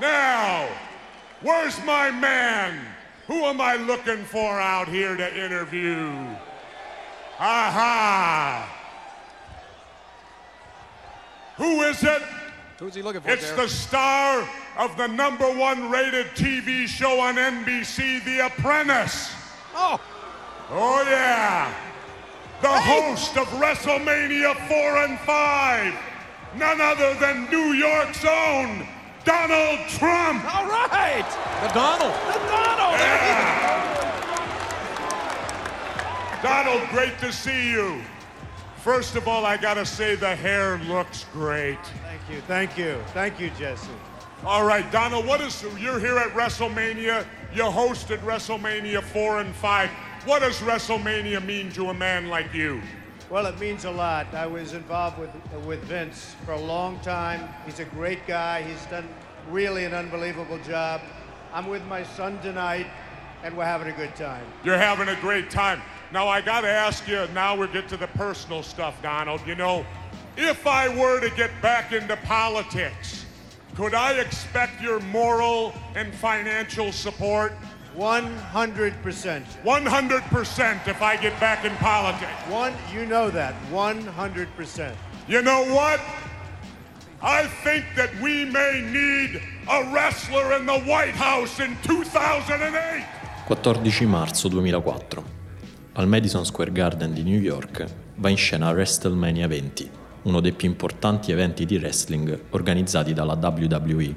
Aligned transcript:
Now, 0.00 0.68
where's 1.42 1.82
my 1.84 2.10
man? 2.10 2.80
Who 3.26 3.44
am 3.44 3.60
I 3.60 3.76
looking 3.76 4.24
for 4.24 4.58
out 4.60 4.88
here 4.88 5.16
to 5.16 5.44
interview? 5.44 6.10
Aha! 7.38 8.76
Who 11.56 11.82
is 11.82 12.02
it? 12.02 12.22
Who's 12.78 12.94
he 12.94 13.02
looking 13.02 13.20
for, 13.20 13.28
It's 13.30 13.44
Derek? 13.50 13.60
the 13.60 13.68
star 13.68 14.48
of 14.78 14.96
the 14.96 15.06
number 15.06 15.50
one 15.52 15.90
rated 15.90 16.26
TV 16.28 16.86
show 16.86 17.20
on 17.20 17.36
NBC, 17.36 18.24
The 18.24 18.46
Apprentice. 18.46 19.30
Oh, 19.74 20.00
Oh, 20.72 21.02
yeah. 21.08 21.74
The 22.62 22.68
host 22.68 23.36
of 23.36 23.48
WrestleMania 23.48 24.54
4 24.68 24.96
and 25.04 25.18
5. 25.20 25.94
None 26.56 26.80
other 26.80 27.14
than 27.14 27.50
New 27.50 27.72
York's 27.72 28.24
own 28.24 28.86
Donald 29.24 29.88
Trump. 29.88 30.44
all 30.54 30.66
right. 30.66 31.26
The 31.62 31.68
Donald. 31.74 32.14
The 32.26 32.38
Donald. 32.48 32.96
Donald, 36.42 36.88
great 36.90 37.18
to 37.18 37.30
see 37.32 37.70
you. 37.70 38.00
First 38.78 39.14
of 39.14 39.28
all, 39.28 39.44
I 39.44 39.58
gotta 39.58 39.84
say 39.84 40.14
the 40.14 40.34
hair 40.34 40.78
looks 40.78 41.26
great. 41.34 41.78
Thank 42.02 42.20
you, 42.30 42.40
thank 42.42 42.78
you, 42.78 42.98
thank 43.12 43.38
you, 43.38 43.50
Jesse. 43.58 43.90
All 44.42 44.64
right, 44.64 44.90
Donald, 44.90 45.26
what 45.26 45.42
is 45.42 45.62
you're 45.78 46.00
here 46.00 46.16
at 46.16 46.30
WrestleMania? 46.30 47.26
You 47.54 47.64
hosted 47.64 48.20
WrestleMania 48.20 49.02
4 49.02 49.40
and 49.40 49.54
5. 49.54 49.90
What 50.24 50.40
does 50.40 50.58
WrestleMania 50.60 51.44
mean 51.44 51.70
to 51.72 51.90
a 51.90 51.94
man 51.94 52.28
like 52.28 52.54
you? 52.54 52.80
Well, 53.30 53.46
it 53.46 53.60
means 53.60 53.84
a 53.84 53.90
lot. 53.92 54.34
I 54.34 54.48
was 54.48 54.72
involved 54.72 55.16
with 55.16 55.30
with 55.64 55.80
Vince 55.84 56.34
for 56.44 56.50
a 56.50 56.60
long 56.60 56.98
time. 56.98 57.48
He's 57.64 57.78
a 57.78 57.84
great 57.84 58.26
guy. 58.26 58.62
He's 58.62 58.84
done 58.86 59.08
really 59.48 59.84
an 59.84 59.94
unbelievable 59.94 60.58
job. 60.66 61.00
I'm 61.52 61.68
with 61.68 61.84
my 61.84 62.02
son 62.02 62.40
tonight, 62.42 62.88
and 63.44 63.56
we're 63.56 63.64
having 63.64 63.86
a 63.86 63.96
good 63.96 64.16
time. 64.16 64.44
You're 64.64 64.76
having 64.76 65.08
a 65.08 65.20
great 65.20 65.48
time. 65.48 65.80
Now 66.12 66.26
I 66.26 66.40
gotta 66.40 66.66
ask 66.66 67.06
you, 67.06 67.28
now 67.32 67.54
we 67.54 67.68
get 67.68 67.88
to 67.90 67.96
the 67.96 68.08
personal 68.08 68.64
stuff, 68.64 69.00
Donald. 69.00 69.40
You 69.46 69.54
know, 69.54 69.86
if 70.36 70.66
I 70.66 70.88
were 70.88 71.20
to 71.20 71.30
get 71.36 71.52
back 71.62 71.92
into 71.92 72.16
politics, 72.16 73.24
could 73.76 73.94
I 73.94 74.14
expect 74.14 74.82
your 74.82 74.98
moral 74.98 75.72
and 75.94 76.12
financial 76.12 76.90
support? 76.90 77.52
100%. 77.96 79.42
100% 79.64 80.86
if 80.86 81.02
I 81.02 81.16
get 81.16 81.38
back 81.38 81.64
in 81.64 81.74
politics. 81.76 82.46
One, 82.48 82.72
you 82.92 83.06
know 83.06 83.30
that. 83.30 83.54
100%. 83.72 84.94
You 85.26 85.42
know 85.42 85.64
what? 85.72 86.00
I 87.22 87.46
think 87.62 87.84
that 87.96 88.10
we 88.20 88.44
may 88.46 88.80
need 88.80 89.40
a 89.68 89.84
wrestler 89.92 90.56
in 90.56 90.64
the 90.66 90.80
White 90.86 91.14
House 91.14 91.60
in 91.60 91.76
2008. 91.82 93.04
14 93.46 94.06
marzo 94.06 94.48
2004. 94.48 95.22
Al 95.94 96.06
Madison 96.06 96.44
Square 96.44 96.72
Garden 96.72 97.12
di 97.12 97.22
New 97.22 97.40
York 97.40 97.84
va 98.14 98.28
in 98.28 98.36
scena 98.36 98.70
WrestleMania 98.70 99.48
20, 99.48 99.90
uno 100.22 100.40
dei 100.40 100.52
più 100.52 100.68
importanti 100.68 101.32
eventi 101.32 101.66
di 101.66 101.76
wrestling 101.76 102.44
organizzati 102.50 103.12
dalla 103.12 103.34
WWE. 103.34 104.14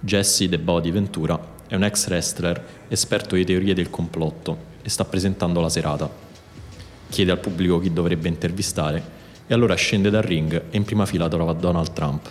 Jesse 0.00 0.48
The 0.48 0.58
Body 0.58 0.90
Ventura 0.92 1.53
è 1.74 1.76
un 1.76 1.82
ex 1.82 2.06
wrestler 2.06 2.64
esperto 2.86 3.34
di 3.34 3.44
teorie 3.44 3.74
del 3.74 3.90
complotto 3.90 4.72
e 4.80 4.88
sta 4.88 5.04
presentando 5.04 5.60
la 5.60 5.68
serata. 5.68 6.08
Chiede 7.08 7.32
al 7.32 7.40
pubblico 7.40 7.80
chi 7.80 7.92
dovrebbe 7.92 8.28
intervistare 8.28 9.02
e 9.48 9.52
allora 9.52 9.74
scende 9.74 10.08
dal 10.08 10.22
ring 10.22 10.66
e 10.70 10.76
in 10.76 10.84
prima 10.84 11.04
fila 11.04 11.26
trova 11.26 11.52
Donald 11.52 11.92
Trump. 11.92 12.30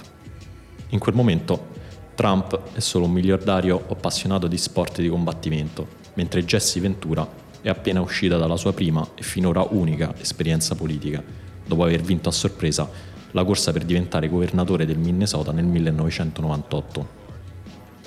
In 0.89 0.99
quel 0.99 1.13
momento 1.13 1.71
Trump 2.15 2.57
è 2.71 2.79
solo 2.79 3.03
un 3.03 3.11
miliardario 3.11 3.83
appassionato 3.89 4.47
di 4.47 4.57
sport 4.57 5.01
di 5.01 5.09
combattimento, 5.09 5.87
mentre 6.13 6.45
Jesse 6.45 6.79
Ventura 6.79 7.27
è 7.61 7.67
appena 7.67 7.99
uscita 7.99 8.37
dalla 8.37 8.55
sua 8.55 8.71
prima 8.71 9.05
e 9.13 9.23
finora 9.23 9.67
unica 9.71 10.13
esperienza 10.21 10.75
politica, 10.75 11.21
dopo 11.65 11.83
aver 11.83 12.01
vinto 12.01 12.29
a 12.29 12.31
sorpresa 12.31 12.89
la 13.31 13.43
corsa 13.43 13.73
per 13.73 13.83
diventare 13.83 14.29
governatore 14.29 14.85
del 14.85 14.99
Minnesota 14.99 15.51
nel 15.51 15.65
1998. 15.65 17.21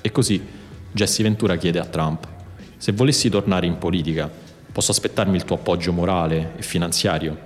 E 0.00 0.12
così 0.12 0.64
Jesse 0.96 1.22
Ventura 1.22 1.56
chiede 1.56 1.78
a 1.78 1.84
Trump, 1.84 2.26
se 2.78 2.92
volessi 2.92 3.28
tornare 3.28 3.66
in 3.66 3.76
politica, 3.76 4.30
posso 4.72 4.92
aspettarmi 4.92 5.36
il 5.36 5.44
tuo 5.44 5.56
appoggio 5.56 5.92
morale 5.92 6.54
e 6.56 6.62
finanziario? 6.62 7.38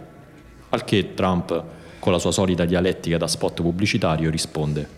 Al 0.68 0.84
che 0.84 1.14
Trump, 1.14 1.64
con 1.98 2.12
la 2.12 2.20
sua 2.20 2.30
solita 2.30 2.64
dialettica 2.64 3.16
da 3.18 3.26
spot 3.26 3.60
pubblicitario, 3.60 4.30
risponde 4.30 4.88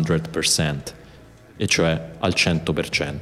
100%, 0.00 0.76
e 1.58 1.66
cioè 1.66 2.12
al 2.18 2.32
100%. 2.34 3.16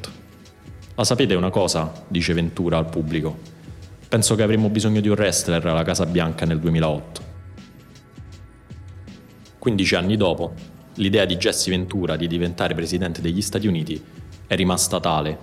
La 0.95 1.03
sapete 1.03 1.35
una 1.35 1.51
cosa? 1.51 2.05
dice 2.07 2.35
Ventura 2.35 2.79
al 2.79 2.89
pubblico. 2.89 3.37
Penso 4.09 4.37
che 4.37 4.45
avremmo 4.45 4.69
bisogno 4.69 5.01
di 5.01 5.09
un 5.09 5.17
wrestler 5.17 5.67
alla 5.67 5.83
Casa 5.83 6.07
Bianca 6.07 6.47
nel 6.47 6.61
2008. 6.61 7.23
15 9.59 9.95
anni 9.97 10.17
dopo, 10.17 10.55
l'idea 10.95 11.25
di 11.25 11.37
Jesse 11.37 11.71
Ventura 11.71 12.17
di 12.17 12.27
diventare 12.27 12.75
presidente 12.75 13.21
degli 13.21 13.43
Stati 13.43 13.67
Uniti 13.67 14.03
è 14.47 14.55
rimasta 14.55 15.01
tale. 15.01 15.39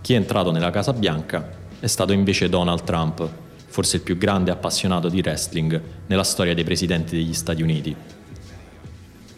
Chi 0.00 0.14
è 0.14 0.16
entrato 0.16 0.50
nella 0.50 0.70
Casa 0.70 0.92
Bianca 0.92 1.50
è 1.78 1.86
stato 1.86 2.12
invece 2.12 2.48
Donald 2.48 2.82
Trump, 2.82 3.28
forse 3.66 3.96
il 3.96 4.02
più 4.02 4.16
grande 4.16 4.50
appassionato 4.50 5.08
di 5.08 5.20
wrestling 5.20 5.80
nella 6.06 6.24
storia 6.24 6.54
dei 6.54 6.64
presidenti 6.64 7.16
degli 7.16 7.34
Stati 7.34 7.62
Uniti. 7.62 7.94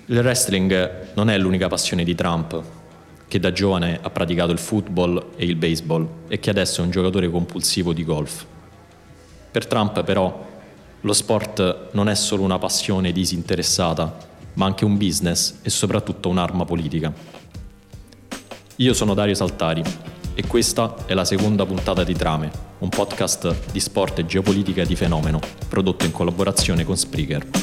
Il 0.07 0.19
wrestling 0.19 1.13
non 1.15 1.29
è 1.29 1.39
l'unica 1.39 1.69
passione 1.69 2.05
di 2.05 2.15
Trump, 2.15 2.63
che 3.29 3.39
da 3.39 3.53
giovane 3.53 3.99
ha 4.03 4.11
praticato 4.11 4.51
il 4.51 4.59
football 4.59 5.33
e 5.37 5.45
il 5.45 5.55
baseball 5.55 6.09
e 6.29 6.41
che 6.41 6.51
adesso 6.51 6.81
è 6.81 6.85
un 6.85 6.91
giocatore 6.91 7.31
compulsivo 7.31 7.93
di 7.93 8.05
golf. 8.05 8.45
Per 9.51 9.67
Trump 9.67 10.03
però 10.03 10.49
lo 11.01 11.13
sport 11.13 11.91
non 11.93 12.09
è 12.09 12.15
solo 12.15 12.43
una 12.43 12.59
passione 12.59 13.13
disinteressata, 13.13 14.30
ma 14.55 14.67
anche 14.67 14.85
un 14.85 14.97
business 14.97 15.59
e 15.63 15.71
soprattutto 15.71 16.29
un'arma 16.29 16.65
politica. 16.65 17.13
Io 18.77 18.93
sono 18.95 19.15
Dario 19.15 19.35
Saltari 19.35 19.83
e 20.35 20.47
questa 20.47 20.95
è 21.07 21.15
la 21.15 21.25
seconda 21.25 21.67
puntata 21.67 22.03
di 22.03 22.15
Trame, 22.15 22.51
un 22.79 22.89
podcast 22.89 23.73
di 23.73 23.81
sport 23.81 24.21
e 24.21 24.27
geopolitica 24.27 24.85
di 24.85 24.97
fenomeno, 24.97 25.39
prodotto 25.69 26.07
in 26.07 26.13
collaborazione 26.13 26.85
con 26.85 26.97
Spreaker. 26.97 27.60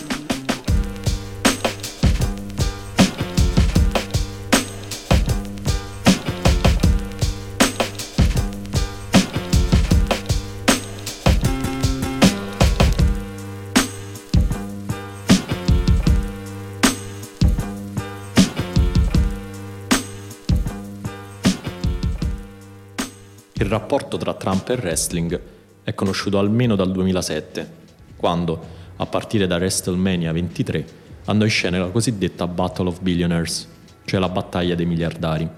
Il 23.67 23.73
rapporto 23.73 24.15
tra 24.15 24.33
Trump 24.33 24.69
e 24.69 24.75
wrestling 24.75 25.41
è 25.83 25.93
conosciuto 25.93 26.39
almeno 26.39 26.77
dal 26.77 26.89
2007, 26.89 27.69
quando, 28.15 28.65
a 28.95 29.05
partire 29.07 29.45
da 29.45 29.57
WrestleMania 29.57 30.31
23, 30.31 30.85
andò 31.25 31.43
in 31.43 31.51
scena 31.51 31.77
la 31.77 31.89
cosiddetta 31.89 32.47
Battle 32.47 32.87
of 32.87 33.01
Billionaires, 33.01 33.67
cioè 34.05 34.21
la 34.21 34.29
battaglia 34.29 34.73
dei 34.73 34.85
miliardari. 34.85 35.49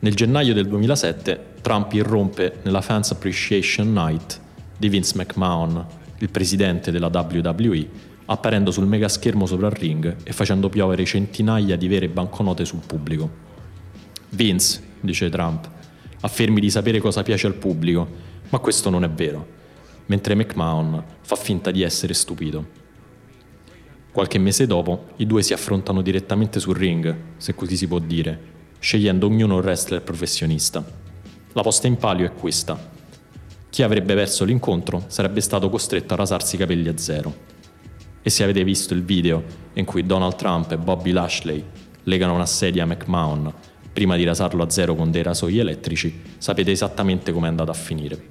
Nel 0.00 0.14
gennaio 0.14 0.52
del 0.52 0.68
2007 0.68 1.44
Trump 1.62 1.90
irrompe 1.94 2.58
nella 2.60 2.82
Fans 2.82 3.10
Appreciation 3.12 3.90
Night 3.94 4.38
di 4.76 4.90
Vince 4.90 5.14
McMahon, 5.16 5.82
il 6.18 6.28
presidente 6.28 6.90
della 6.90 7.08
WWE, 7.10 7.88
apparendo 8.26 8.70
sul 8.70 8.84
megaschermo 8.84 9.46
sopra 9.46 9.68
il 9.68 9.76
ring 9.76 10.16
e 10.24 10.32
facendo 10.34 10.68
piovere 10.68 11.06
centinaia 11.06 11.76
di 11.76 11.88
vere 11.88 12.10
banconote 12.10 12.66
sul 12.66 12.82
pubblico. 12.86 13.30
Vince, 14.28 14.82
dice 15.00 15.30
Trump, 15.30 15.70
affermi 16.22 16.60
di 16.60 16.70
sapere 16.70 17.00
cosa 17.00 17.22
piace 17.22 17.46
al 17.46 17.54
pubblico, 17.54 18.06
ma 18.48 18.58
questo 18.58 18.90
non 18.90 19.04
è 19.04 19.10
vero, 19.10 19.46
mentre 20.06 20.34
McMahon 20.34 21.02
fa 21.20 21.36
finta 21.36 21.70
di 21.70 21.82
essere 21.82 22.14
stupito. 22.14 22.80
Qualche 24.12 24.38
mese 24.38 24.66
dopo, 24.66 25.06
i 25.16 25.26
due 25.26 25.42
si 25.42 25.52
affrontano 25.52 26.02
direttamente 26.02 26.60
sul 26.60 26.76
ring, 26.76 27.16
se 27.38 27.54
così 27.54 27.76
si 27.76 27.88
può 27.88 27.98
dire, 27.98 28.50
scegliendo 28.78 29.26
ognuno 29.26 29.54
un 29.54 29.60
wrestler 29.60 30.02
professionista. 30.02 30.84
La 31.52 31.62
posta 31.62 31.86
in 31.86 31.96
palio 31.96 32.26
è 32.26 32.32
questa. 32.32 32.90
Chi 33.70 33.82
avrebbe 33.82 34.14
perso 34.14 34.44
l'incontro 34.44 35.04
sarebbe 35.06 35.40
stato 35.40 35.70
costretto 35.70 36.12
a 36.12 36.18
rasarsi 36.18 36.56
i 36.56 36.58
capelli 36.58 36.88
a 36.88 36.98
zero. 36.98 37.34
E 38.22 38.30
se 38.30 38.44
avete 38.44 38.62
visto 38.64 38.92
il 38.92 39.02
video 39.02 39.42
in 39.74 39.84
cui 39.84 40.04
Donald 40.04 40.36
Trump 40.36 40.70
e 40.72 40.78
Bobby 40.78 41.10
Lashley 41.10 41.64
legano 42.04 42.34
una 42.34 42.46
sedia 42.46 42.82
a 42.82 42.86
McMahon 42.86 43.52
prima 43.92 44.16
di 44.16 44.24
rasarlo 44.24 44.62
a 44.62 44.70
zero 44.70 44.94
con 44.94 45.10
dei 45.10 45.22
rasoi 45.22 45.58
elettrici, 45.58 46.22
sapete 46.38 46.70
esattamente 46.70 47.32
come 47.32 47.46
è 47.46 47.50
andata 47.50 47.70
a 47.70 47.74
finire. 47.74 48.30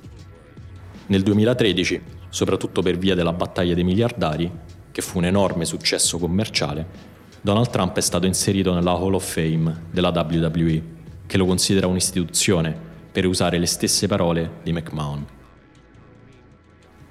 Nel 1.07 1.23
2013, 1.23 2.01
soprattutto 2.29 2.81
per 2.81 2.97
via 2.97 3.15
della 3.15 3.33
battaglia 3.33 3.73
dei 3.73 3.83
miliardari, 3.83 4.51
che 4.91 5.01
fu 5.01 5.17
un 5.17 5.25
enorme 5.25 5.65
successo 5.65 6.17
commerciale, 6.17 7.09
Donald 7.41 7.69
Trump 7.69 7.97
è 7.97 8.01
stato 8.01 8.25
inserito 8.25 8.73
nella 8.73 8.91
Hall 8.91 9.13
of 9.13 9.33
Fame 9.33 9.87
della 9.91 10.09
WWE, 10.09 10.83
che 11.25 11.37
lo 11.37 11.45
considera 11.45 11.87
un'istituzione, 11.87 12.89
per 13.11 13.25
usare 13.25 13.57
le 13.57 13.65
stesse 13.65 14.07
parole 14.07 14.59
di 14.63 14.71
McMahon. 14.71 15.25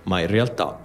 Ma 0.05 0.21
in 0.21 0.27
realtà 0.29 0.81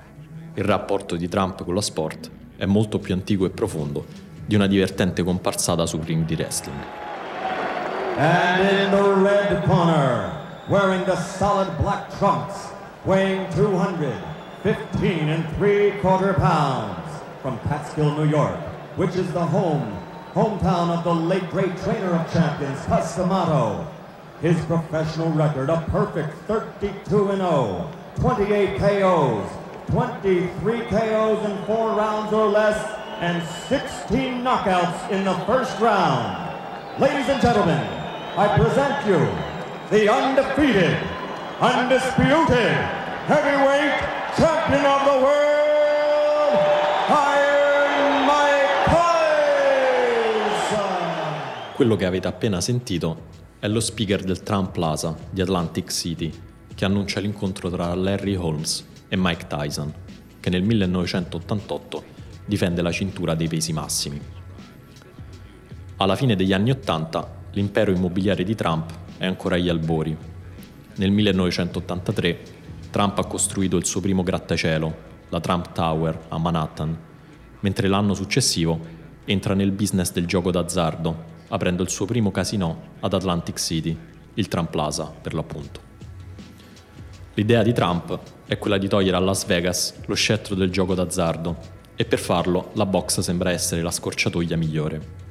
il 0.55 0.63
rapporto 0.63 1.15
di 1.15 1.27
Trump 1.27 1.63
con 1.63 1.73
lo 1.73 1.81
sport 1.81 2.29
è 2.57 2.65
molto 2.65 2.99
più 2.99 3.13
antico 3.13 3.45
e 3.45 3.49
profondo 3.49 4.05
di 4.45 4.55
una 4.55 4.67
divertente 4.67 5.23
comparsata 5.23 5.85
sul 5.85 6.01
ring 6.01 6.25
di 6.25 6.35
wrestling. 6.35 7.04
And 8.17 8.61
in 8.77 8.91
the 8.91 9.13
red 9.15 9.65
corner, 9.65 10.47
wearing 10.69 11.03
the 11.03 11.17
solid 11.17 11.77
black 11.77 12.09
trunks, 12.17 12.69
weighing 13.03 13.51
215 13.53 15.29
and 15.29 15.55
three 15.57 15.91
quarter 15.99 16.33
pounds, 16.33 17.05
from 17.41 17.59
Catskill, 17.59 18.15
New 18.15 18.29
York, 18.29 18.57
which 18.95 19.17
is 19.17 19.31
the 19.33 19.45
home, 19.45 20.01
hometown 20.33 20.97
of 20.97 21.03
the 21.03 21.13
late 21.13 21.47
great 21.51 21.75
trainer 21.83 22.15
of 22.15 22.33
champions, 22.33 22.79
Cus 22.85 23.17
His 24.41 24.65
professional 24.65 25.29
record, 25.31 25.69
a 25.69 25.81
perfect 25.91 26.33
32 26.47 27.31
and 27.31 27.39
0, 27.39 27.91
28 28.15 28.79
KOs, 28.79 29.51
23 29.91 30.79
KOs 30.87 31.51
in 31.51 31.65
four 31.65 31.89
rounds 31.89 32.31
or 32.31 32.47
less, 32.47 32.81
and 33.19 33.45
16 33.67 34.41
knockouts 34.41 35.11
in 35.11 35.25
the 35.25 35.35
first 35.45 35.77
round. 35.79 36.45
Ladies 36.97 37.29
and 37.29 37.41
gentlemen, 37.41 37.94
I 38.37 38.49
present 38.49 39.05
you 39.07 39.29
the 39.89 40.09
undefeated, 40.09 40.97
undisputed 41.61 42.75
heavyweight 43.27 43.95
champion 44.35 44.83
of 44.83 45.05
the 45.05 45.17
world, 45.23 46.59
Iron 47.07 48.25
Mike 48.25 48.91
Tyson. 48.91 50.75
Quello 51.75 51.95
che 51.95 52.05
avete 52.05 52.27
appena 52.27 52.59
sentito 52.59 53.27
è 53.57 53.69
lo 53.69 53.79
speaker 53.79 54.21
del 54.21 54.43
Trump 54.43 54.71
Plaza 54.71 55.15
di 55.29 55.39
Atlantic 55.39 55.89
City 55.89 56.29
che 56.75 56.83
annuncia 56.83 57.21
l'incontro 57.21 57.69
tra 57.69 57.95
Larry 57.95 58.35
Holmes 58.35 58.85
e 59.07 59.15
Mike 59.15 59.47
Tyson, 59.47 59.93
che 60.41 60.49
nel 60.49 60.63
1988 60.63 62.03
difende 62.45 62.81
la 62.81 62.91
cintura 62.91 63.33
dei 63.33 63.47
pesi 63.47 63.71
massimi. 63.71 64.19
Alla 65.95 66.17
fine 66.17 66.35
degli 66.35 66.51
anni 66.51 66.71
80 66.71 67.43
l'impero 67.55 67.91
immobiliare 67.91 68.43
di 68.43 68.53
Trump 68.53 68.91
è 69.17 69.25
ancora 69.25 69.55
agli 69.55 69.69
albori. 69.69 70.15
Nel 70.95 71.11
1983 71.11 72.39
Trump 72.91 73.17
ha 73.17 73.25
costruito 73.25 73.77
il 73.77 73.85
suo 73.85 74.01
primo 74.01 74.23
grattacielo, 74.23 74.95
la 75.29 75.39
Trump 75.39 75.71
Tower 75.71 76.25
a 76.29 76.37
Manhattan, 76.37 76.97
mentre 77.61 77.87
l'anno 77.87 78.13
successivo 78.13 78.93
entra 79.23 79.53
nel 79.53 79.71
business 79.71 80.11
del 80.11 80.25
gioco 80.27 80.51
d'azzardo, 80.51 81.33
aprendo 81.47 81.81
il 81.81 81.89
suo 81.89 82.05
primo 82.05 82.29
casino 82.29 82.93
ad 82.99 83.13
Atlantic 83.13 83.57
City, 83.57 83.97
il 84.33 84.47
Trump 84.49 84.69
Plaza 84.69 85.05
per 85.05 85.33
l'appunto. 85.33 85.79
L'idea 87.35 87.63
di 87.63 87.73
Trump 87.73 88.19
è 88.45 88.57
quella 88.57 88.77
di 88.77 88.87
togliere 88.87 89.15
a 89.15 89.19
Las 89.19 89.45
Vegas 89.45 89.93
lo 90.05 90.15
scettro 90.15 90.55
del 90.55 90.69
gioco 90.69 90.93
d'azzardo 90.93 91.73
e 91.95 92.03
per 92.03 92.19
farlo 92.19 92.71
la 92.73 92.85
box 92.85 93.21
sembra 93.21 93.51
essere 93.51 93.81
la 93.81 93.91
scorciatoia 93.91 94.57
migliore. 94.57 95.24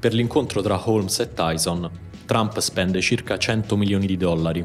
Per 0.00 0.14
l'incontro 0.14 0.62
tra 0.62 0.80
Holmes 0.88 1.18
e 1.18 1.34
Tyson, 1.34 1.90
Trump 2.24 2.58
spende 2.60 3.02
circa 3.02 3.36
100 3.36 3.76
milioni 3.76 4.06
di 4.06 4.16
dollari, 4.16 4.64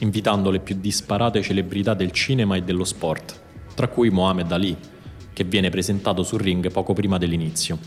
invitando 0.00 0.50
le 0.50 0.58
più 0.58 0.74
disparate 0.74 1.40
celebrità 1.40 1.94
del 1.94 2.10
cinema 2.10 2.56
e 2.56 2.62
dello 2.62 2.82
sport, 2.82 3.40
tra 3.76 3.86
cui 3.86 4.10
Mohamed 4.10 4.50
Ali, 4.50 4.76
che 5.32 5.44
viene 5.44 5.70
presentato 5.70 6.24
sul 6.24 6.40
ring 6.40 6.68
poco 6.72 6.94
prima 6.94 7.16
dell'inizio. 7.16 7.78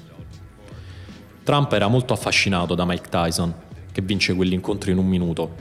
Trump 1.43 1.73
era 1.73 1.89
molto 1.89 2.13
affascinato 2.13 2.75
da 2.75 2.85
Mike 2.85 3.09
Tyson, 3.09 3.53
che 3.91 4.01
vince 4.01 4.33
quell'incontro 4.33 4.89
in 4.89 4.97
un 4.97 5.05
minuto, 5.05 5.53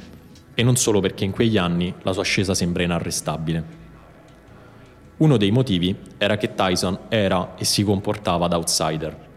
e 0.54 0.62
non 0.62 0.76
solo 0.76 1.00
perché 1.00 1.24
in 1.24 1.32
quegli 1.32 1.58
anni 1.58 1.92
la 2.02 2.12
sua 2.12 2.22
ascesa 2.22 2.54
sembra 2.54 2.84
inarrestabile. 2.84 3.64
Uno 5.16 5.36
dei 5.36 5.50
motivi 5.50 5.98
era 6.16 6.36
che 6.36 6.54
Tyson 6.54 6.96
era 7.08 7.56
e 7.56 7.64
si 7.64 7.82
comportava 7.82 8.46
da 8.46 8.54
outsider. 8.54 9.32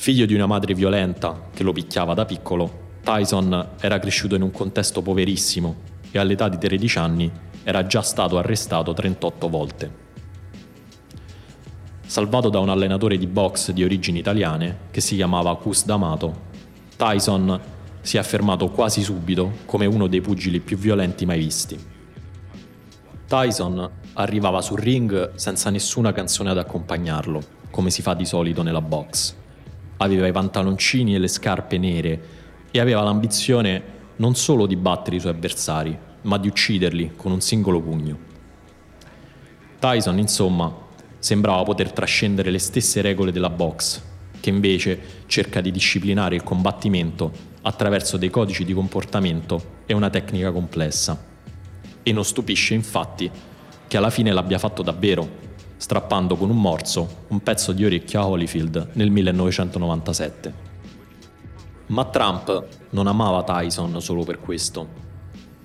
Figlio 0.00 0.24
di 0.24 0.32
una 0.32 0.46
madre 0.46 0.72
violenta 0.72 1.48
che 1.52 1.62
lo 1.62 1.72
picchiava 1.72 2.14
da 2.14 2.24
piccolo, 2.24 2.94
Tyson 3.04 3.72
era 3.80 3.98
cresciuto 3.98 4.34
in 4.34 4.40
un 4.40 4.50
contesto 4.50 5.02
poverissimo 5.02 5.76
e 6.10 6.18
all'età 6.18 6.48
di 6.48 6.56
13 6.56 6.98
anni 6.98 7.30
era 7.62 7.86
già 7.86 8.00
stato 8.00 8.38
arrestato 8.38 8.94
38 8.94 9.48
volte. 9.50 9.94
Salvato 12.06 12.48
da 12.48 12.60
un 12.60 12.70
allenatore 12.70 13.18
di 13.18 13.26
box 13.26 13.72
di 13.72 13.84
origini 13.84 14.20
italiane 14.20 14.88
che 14.90 15.02
si 15.02 15.16
chiamava 15.16 15.54
Cus 15.56 15.84
D'Amato, 15.84 16.34
Tyson 16.96 17.60
si 18.00 18.16
è 18.16 18.20
affermato 18.20 18.70
quasi 18.70 19.02
subito 19.02 19.52
come 19.66 19.84
uno 19.84 20.06
dei 20.06 20.22
pugili 20.22 20.60
più 20.60 20.78
violenti 20.78 21.26
mai 21.26 21.40
visti. 21.40 21.78
Tyson 23.26 23.90
arrivava 24.14 24.62
sul 24.62 24.78
ring 24.78 25.34
senza 25.34 25.68
nessuna 25.68 26.12
canzone 26.12 26.48
ad 26.48 26.56
accompagnarlo, 26.56 27.42
come 27.70 27.90
si 27.90 28.00
fa 28.00 28.14
di 28.14 28.24
solito 28.24 28.62
nella 28.62 28.80
box. 28.80 29.36
Aveva 30.02 30.26
i 30.26 30.32
pantaloncini 30.32 31.14
e 31.14 31.18
le 31.18 31.28
scarpe 31.28 31.76
nere 31.76 32.20
e 32.70 32.80
aveva 32.80 33.02
l'ambizione 33.02 33.82
non 34.16 34.34
solo 34.34 34.64
di 34.64 34.76
battere 34.76 35.16
i 35.16 35.20
suoi 35.20 35.32
avversari, 35.32 35.96
ma 36.22 36.38
di 36.38 36.48
ucciderli 36.48 37.12
con 37.16 37.32
un 37.32 37.40
singolo 37.42 37.82
pugno. 37.82 38.18
Tyson, 39.78 40.18
insomma, 40.18 40.74
sembrava 41.18 41.62
poter 41.64 41.92
trascendere 41.92 42.50
le 42.50 42.58
stesse 42.58 43.02
regole 43.02 43.30
della 43.30 43.50
box, 43.50 44.02
che 44.40 44.48
invece 44.48 45.24
cerca 45.26 45.60
di 45.60 45.70
disciplinare 45.70 46.34
il 46.34 46.42
combattimento 46.42 47.30
attraverso 47.62 48.16
dei 48.16 48.30
codici 48.30 48.64
di 48.64 48.72
comportamento 48.72 49.82
e 49.84 49.92
una 49.92 50.08
tecnica 50.08 50.50
complessa. 50.50 51.22
E 52.02 52.12
non 52.12 52.24
stupisce 52.24 52.72
infatti 52.72 53.30
che 53.86 53.96
alla 53.98 54.10
fine 54.10 54.32
l'abbia 54.32 54.58
fatto 54.58 54.82
davvero, 54.82 55.48
strappando 55.80 56.36
con 56.36 56.50
un 56.50 56.60
morso 56.60 57.24
un 57.28 57.42
pezzo 57.42 57.72
di 57.72 57.86
orecchio 57.86 58.20
a 58.20 58.26
Holyfield 58.26 58.90
nel 58.92 59.10
1997. 59.10 60.52
Ma 61.86 62.04
Trump 62.04 62.66
non 62.90 63.06
amava 63.06 63.42
Tyson 63.44 63.98
solo 64.02 64.22
per 64.22 64.40
questo, 64.40 64.86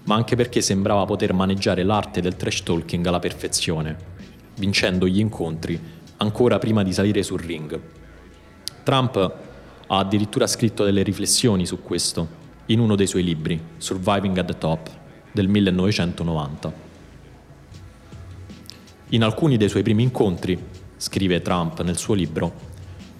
ma 0.05 0.15
anche 0.15 0.37
perché 0.37 0.61
sembrava 0.61 1.03
poter 1.03 1.33
maneggiare 1.33 1.83
l'arte 1.83 2.21
del 2.21 2.37
trash 2.37 2.63
talking 2.63 3.05
alla 3.05 3.19
perfezione, 3.19 3.97
vincendo 4.55 5.05
gli 5.05 5.19
incontri 5.19 5.77
ancora 6.15 6.59
prima 6.59 6.81
di 6.81 6.93
salire 6.93 7.21
sul 7.21 7.41
ring. 7.41 7.77
Trump 8.83 9.17
ha 9.17 9.97
addirittura 9.97 10.47
scritto 10.47 10.85
delle 10.85 11.03
riflessioni 11.03 11.65
su 11.65 11.81
questo 11.81 12.43
in 12.67 12.79
uno 12.79 12.95
dei 12.95 13.05
suoi 13.05 13.23
libri, 13.25 13.61
Surviving 13.75 14.37
at 14.37 14.45
the 14.45 14.57
Top, 14.57 14.89
del 15.33 15.49
1990. 15.49 16.84
In 19.15 19.23
alcuni 19.23 19.55
dei 19.55 19.69
suoi 19.69 19.81
primi 19.81 20.03
incontri, 20.03 20.61
scrive 20.97 21.41
Trump 21.41 21.81
nel 21.83 21.95
suo 21.95 22.15
libro, 22.15 22.51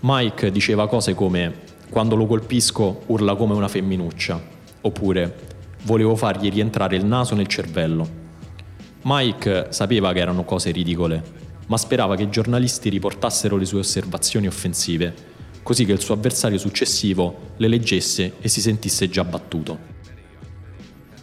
Mike 0.01 0.51
diceva 0.51 0.89
cose 0.89 1.13
come 1.13 1.61
quando 1.89 2.17
lo 2.17 2.25
colpisco 2.25 3.03
urla 3.05 3.35
come 3.35 3.53
una 3.53 3.69
femminuccia, 3.69 4.43
oppure 4.81 5.35
volevo 5.83 6.17
fargli 6.17 6.51
rientrare 6.51 6.97
il 6.97 7.05
naso 7.05 7.33
nel 7.33 7.47
cervello. 7.47 8.05
Mike 9.03 9.67
sapeva 9.69 10.11
che 10.11 10.19
erano 10.19 10.43
cose 10.43 10.71
ridicole, 10.71 11.23
ma 11.67 11.77
sperava 11.77 12.17
che 12.17 12.23
i 12.23 12.29
giornalisti 12.29 12.89
riportassero 12.89 13.55
le 13.55 13.63
sue 13.63 13.79
osservazioni 13.79 14.47
offensive 14.47 15.13
così 15.63 15.85
che 15.85 15.93
il 15.93 16.01
suo 16.01 16.15
avversario 16.15 16.57
successivo 16.57 17.53
le 17.55 17.69
leggesse 17.69 18.33
e 18.41 18.49
si 18.49 18.59
sentisse 18.59 19.07
già 19.07 19.23
battuto. 19.23 19.79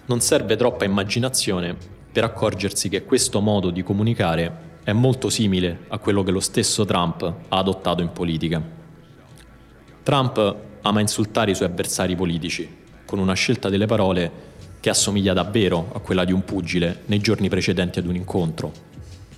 Non 0.06 0.22
serve 0.22 0.56
troppa 0.56 0.86
immaginazione 0.86 2.00
per 2.12 2.24
accorgersi 2.24 2.90
che 2.90 3.04
questo 3.04 3.40
modo 3.40 3.70
di 3.70 3.82
comunicare 3.82 4.70
è 4.84 4.92
molto 4.92 5.30
simile 5.30 5.86
a 5.88 5.98
quello 5.98 6.22
che 6.22 6.30
lo 6.30 6.40
stesso 6.40 6.84
Trump 6.84 7.22
ha 7.22 7.56
adottato 7.56 8.02
in 8.02 8.12
politica. 8.12 8.60
Trump 10.02 10.56
ama 10.82 11.00
insultare 11.00 11.52
i 11.52 11.54
suoi 11.54 11.68
avversari 11.68 12.14
politici, 12.14 12.68
con 13.06 13.18
una 13.18 13.34
scelta 13.34 13.68
delle 13.68 13.86
parole 13.86 14.50
che 14.80 14.90
assomiglia 14.90 15.32
davvero 15.32 15.90
a 15.94 16.00
quella 16.00 16.24
di 16.24 16.32
un 16.32 16.44
pugile 16.44 17.02
nei 17.06 17.20
giorni 17.20 17.48
precedenti 17.48 18.00
ad 18.00 18.06
un 18.06 18.16
incontro, 18.16 18.72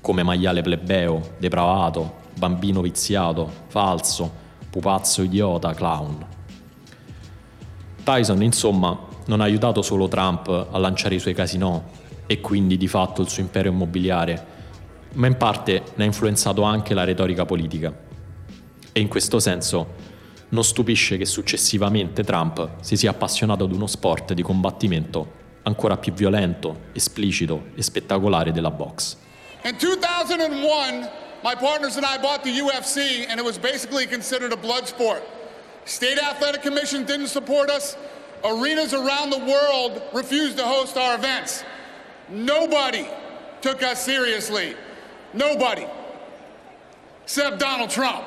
come 0.00 0.22
maiale 0.22 0.62
plebeo, 0.62 1.34
depravato, 1.38 2.22
bambino 2.36 2.80
viziato, 2.80 3.48
falso, 3.68 4.32
pupazzo 4.70 5.22
idiota, 5.22 5.74
clown. 5.74 6.26
Tyson, 8.02 8.42
insomma, 8.42 8.98
non 9.26 9.40
ha 9.40 9.44
aiutato 9.44 9.82
solo 9.82 10.08
Trump 10.08 10.48
a 10.70 10.78
lanciare 10.78 11.14
i 11.14 11.18
suoi 11.18 11.34
casinò 11.34 11.82
e 12.26 12.40
quindi 12.40 12.76
di 12.76 12.88
fatto 12.88 13.22
il 13.22 13.28
suo 13.28 13.42
impero 13.42 13.68
immobiliare, 13.68 14.46
ma 15.14 15.26
in 15.26 15.36
parte 15.36 15.82
ne 15.94 16.04
ha 16.04 16.06
influenzato 16.06 16.62
anche 16.62 16.94
la 16.94 17.04
retorica 17.04 17.44
politica. 17.44 17.92
E 18.92 19.00
in 19.00 19.08
questo 19.08 19.38
senso 19.38 20.12
non 20.50 20.64
stupisce 20.64 21.16
che 21.16 21.24
successivamente 21.24 22.22
Trump 22.22 22.76
si 22.80 22.96
sia 22.96 23.10
appassionato 23.10 23.64
ad 23.64 23.72
uno 23.72 23.86
sport 23.86 24.32
di 24.32 24.42
combattimento 24.42 25.42
ancora 25.62 25.96
più 25.96 26.12
violento, 26.12 26.82
esplicito 26.92 27.66
e 27.74 27.82
spettacolare 27.82 28.52
della 28.52 28.70
box. 28.70 29.16
In 29.64 29.76
2001 29.78 31.22
my 31.42 31.54
partners 31.54 31.96
and 31.96 32.06
I 32.06 32.16
bought 32.16 32.42
the 32.42 32.50
UFC, 32.50 33.26
and 33.28 33.38
it 33.38 33.44
was 33.44 33.58
basically 33.58 34.06
considered 34.06 34.52
a 34.52 34.56
blood 34.56 34.86
sport. 34.86 35.22
State 35.84 36.18
Athletic 36.18 36.62
Commission 36.62 37.04
didn't 37.04 37.26
support 37.26 37.68
us. 37.68 37.96
Arenas 38.42 38.94
around 38.94 39.30
the 39.30 39.38
world 39.38 40.00
refused 40.14 40.56
to 40.56 40.64
host 40.64 40.96
our 40.96 41.14
events. 41.14 41.62
Nobody 42.28 43.06
took 43.60 43.82
us 43.82 44.04
seriously. 44.04 44.74
Nobody. 45.32 45.86
Except 47.24 47.58
Donald 47.58 47.90
Trump. 47.90 48.24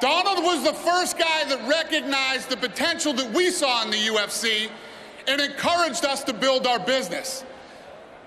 Donald 0.00 0.42
was 0.42 0.64
the 0.64 0.72
first 0.72 1.16
guy 1.16 1.44
that 1.44 1.68
recognized 1.68 2.48
the 2.48 2.56
potential 2.56 3.12
that 3.12 3.32
we 3.32 3.50
saw 3.50 3.84
in 3.84 3.90
the 3.90 3.96
UFC 3.96 4.68
and 5.28 5.40
encouraged 5.40 6.04
us 6.04 6.24
to 6.24 6.32
build 6.32 6.66
our 6.66 6.80
business. 6.80 7.44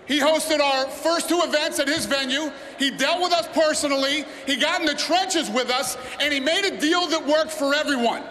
He 0.08 0.20
hosted 0.20 0.60
our 0.60 0.88
first 0.88 1.28
two 1.28 1.42
events 1.42 1.80
at 1.80 1.88
his 1.88 2.06
venue. 2.06 2.52
He 2.78 2.92
dealt 2.92 3.22
with 3.22 3.34
us 3.34 3.48
personally. 3.54 4.24
He 4.46 4.56
got 4.56 4.80
in 4.80 4.86
the 4.86 4.94
trenches 4.94 5.50
with 5.50 5.70
us, 5.70 5.98
and 6.20 6.34
he 6.34 6.40
made 6.40 6.64
a 6.66 6.80
deal 6.80 7.08
that 7.08 7.26
worked 7.26 7.52
for 7.52 7.74
everyone. 7.74 8.24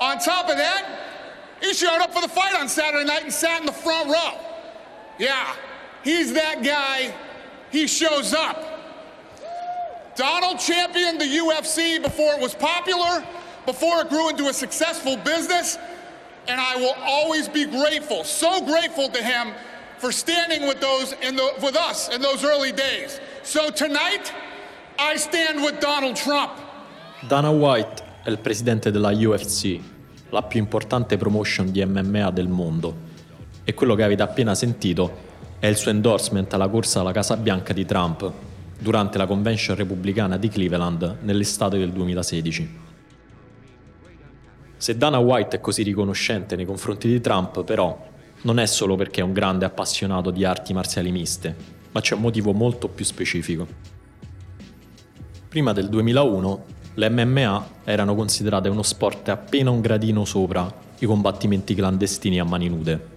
On 0.00 0.18
top 0.18 0.48
of 0.48 0.56
that, 0.56 1.03
he 1.60 1.72
showed 1.74 2.00
up 2.00 2.12
for 2.12 2.20
the 2.20 2.28
fight 2.28 2.54
on 2.54 2.68
Saturday 2.68 3.04
night 3.04 3.22
and 3.22 3.32
sat 3.32 3.60
in 3.60 3.66
the 3.66 3.72
front 3.72 4.08
row. 4.08 4.38
Yeah, 5.18 5.54
he's 6.02 6.32
that 6.34 6.62
guy. 6.62 7.14
He 7.70 7.86
shows 7.86 8.34
up. 8.34 8.74
Donald 10.16 10.60
championed 10.60 11.20
the 11.20 11.24
UFC 11.24 12.00
before 12.00 12.34
it 12.34 12.40
was 12.40 12.54
popular, 12.54 13.26
before 13.66 14.02
it 14.02 14.08
grew 14.08 14.28
into 14.28 14.46
a 14.46 14.52
successful 14.52 15.16
business, 15.16 15.76
and 16.46 16.60
I 16.60 16.76
will 16.76 16.94
always 17.02 17.48
be 17.48 17.64
grateful, 17.64 18.22
so 18.22 18.64
grateful 18.64 19.08
to 19.08 19.22
him 19.22 19.52
for 19.98 20.12
standing 20.12 20.68
with 20.68 20.80
those 20.80 21.14
in 21.22 21.36
the, 21.36 21.54
with 21.62 21.76
us 21.76 22.08
in 22.14 22.20
those 22.20 22.44
early 22.44 22.72
days. 22.72 23.18
So 23.42 23.70
tonight, 23.70 24.32
I 24.98 25.16
stand 25.16 25.62
with 25.62 25.80
Donald 25.80 26.16
Trump. 26.16 26.52
Dana 27.26 27.50
White 27.50 28.02
è 28.22 28.30
il 28.30 28.38
presidente 28.38 28.90
della 28.90 29.10
UFC, 29.10 29.80
la 30.30 30.42
più 30.42 30.58
importante 30.60 31.16
promotion 31.16 31.70
di 31.70 31.84
MMA 31.84 32.30
del 32.30 32.48
mondo, 32.48 33.12
e 33.64 33.74
quello 33.74 33.94
che 33.94 34.02
avete 34.02 34.22
appena 34.22 34.54
sentito 34.54 35.32
è 35.58 35.66
il 35.66 35.76
suo 35.76 35.90
endorsement 35.90 36.52
alla 36.52 36.68
corsa 36.68 37.00
alla 37.00 37.12
Casa 37.12 37.36
Bianca 37.36 37.72
di 37.72 37.84
Trump 37.84 38.30
durante 38.78 39.16
la 39.16 39.26
convention 39.26 39.76
repubblicana 39.76 40.36
di 40.36 40.48
Cleveland 40.48 41.18
nell'estate 41.22 41.78
del 41.78 41.90
2016. 41.90 42.82
Se 44.76 44.96
Dana 44.98 45.18
White 45.18 45.56
è 45.56 45.60
così 45.60 45.82
riconoscente 45.82 46.56
nei 46.56 46.66
confronti 46.66 47.08
di 47.08 47.20
Trump, 47.20 47.64
però, 47.64 48.12
non 48.42 48.58
è 48.58 48.66
solo 48.66 48.96
perché 48.96 49.22
è 49.22 49.24
un 49.24 49.32
grande 49.32 49.64
appassionato 49.64 50.30
di 50.30 50.44
arti 50.44 50.74
marziali 50.74 51.10
miste, 51.10 51.56
ma 51.92 52.00
c'è 52.02 52.14
un 52.14 52.20
motivo 52.20 52.52
molto 52.52 52.88
più 52.88 53.04
specifico. 53.04 53.66
Prima 55.48 55.72
del 55.72 55.88
2001 55.88 56.64
le 56.96 57.10
MMA 57.10 57.66
erano 57.84 58.14
considerate 58.14 58.68
uno 58.68 58.82
sport 58.82 59.28
appena 59.28 59.70
un 59.70 59.80
gradino 59.80 60.24
sopra 60.24 60.72
i 61.00 61.06
combattimenti 61.06 61.74
clandestini 61.74 62.38
a 62.38 62.44
mani 62.44 62.68
nude. 62.68 63.12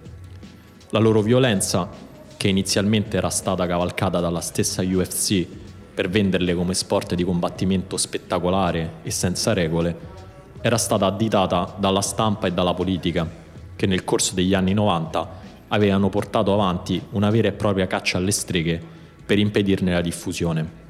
La 0.89 0.99
loro 0.99 1.21
violenza, 1.21 1.87
che 2.35 2.47
inizialmente 2.47 3.17
era 3.17 3.29
stata 3.29 3.67
cavalcata 3.67 4.19
dalla 4.19 4.41
stessa 4.41 4.81
UFC 4.81 5.45
per 5.93 6.09
venderle 6.09 6.55
come 6.55 6.73
sport 6.73 7.13
di 7.13 7.23
combattimento 7.23 7.97
spettacolare 7.97 8.93
e 9.03 9.11
senza 9.11 9.53
regole, 9.53 10.15
era 10.61 10.77
stata 10.77 11.05
additata 11.05 11.75
dalla 11.77 12.01
stampa 12.01 12.47
e 12.47 12.53
dalla 12.53 12.73
politica 12.73 13.29
che 13.75 13.85
nel 13.85 14.03
corso 14.03 14.33
degli 14.33 14.55
anni 14.55 14.73
90 14.73 15.45
avevano 15.67 16.09
portato 16.09 16.51
avanti 16.51 16.99
una 17.11 17.29
vera 17.29 17.49
e 17.49 17.51
propria 17.51 17.85
caccia 17.85 18.17
alle 18.17 18.31
streghe 18.31 18.81
per 19.23 19.37
impedirne 19.37 19.93
la 19.93 20.01
diffusione. 20.01 20.85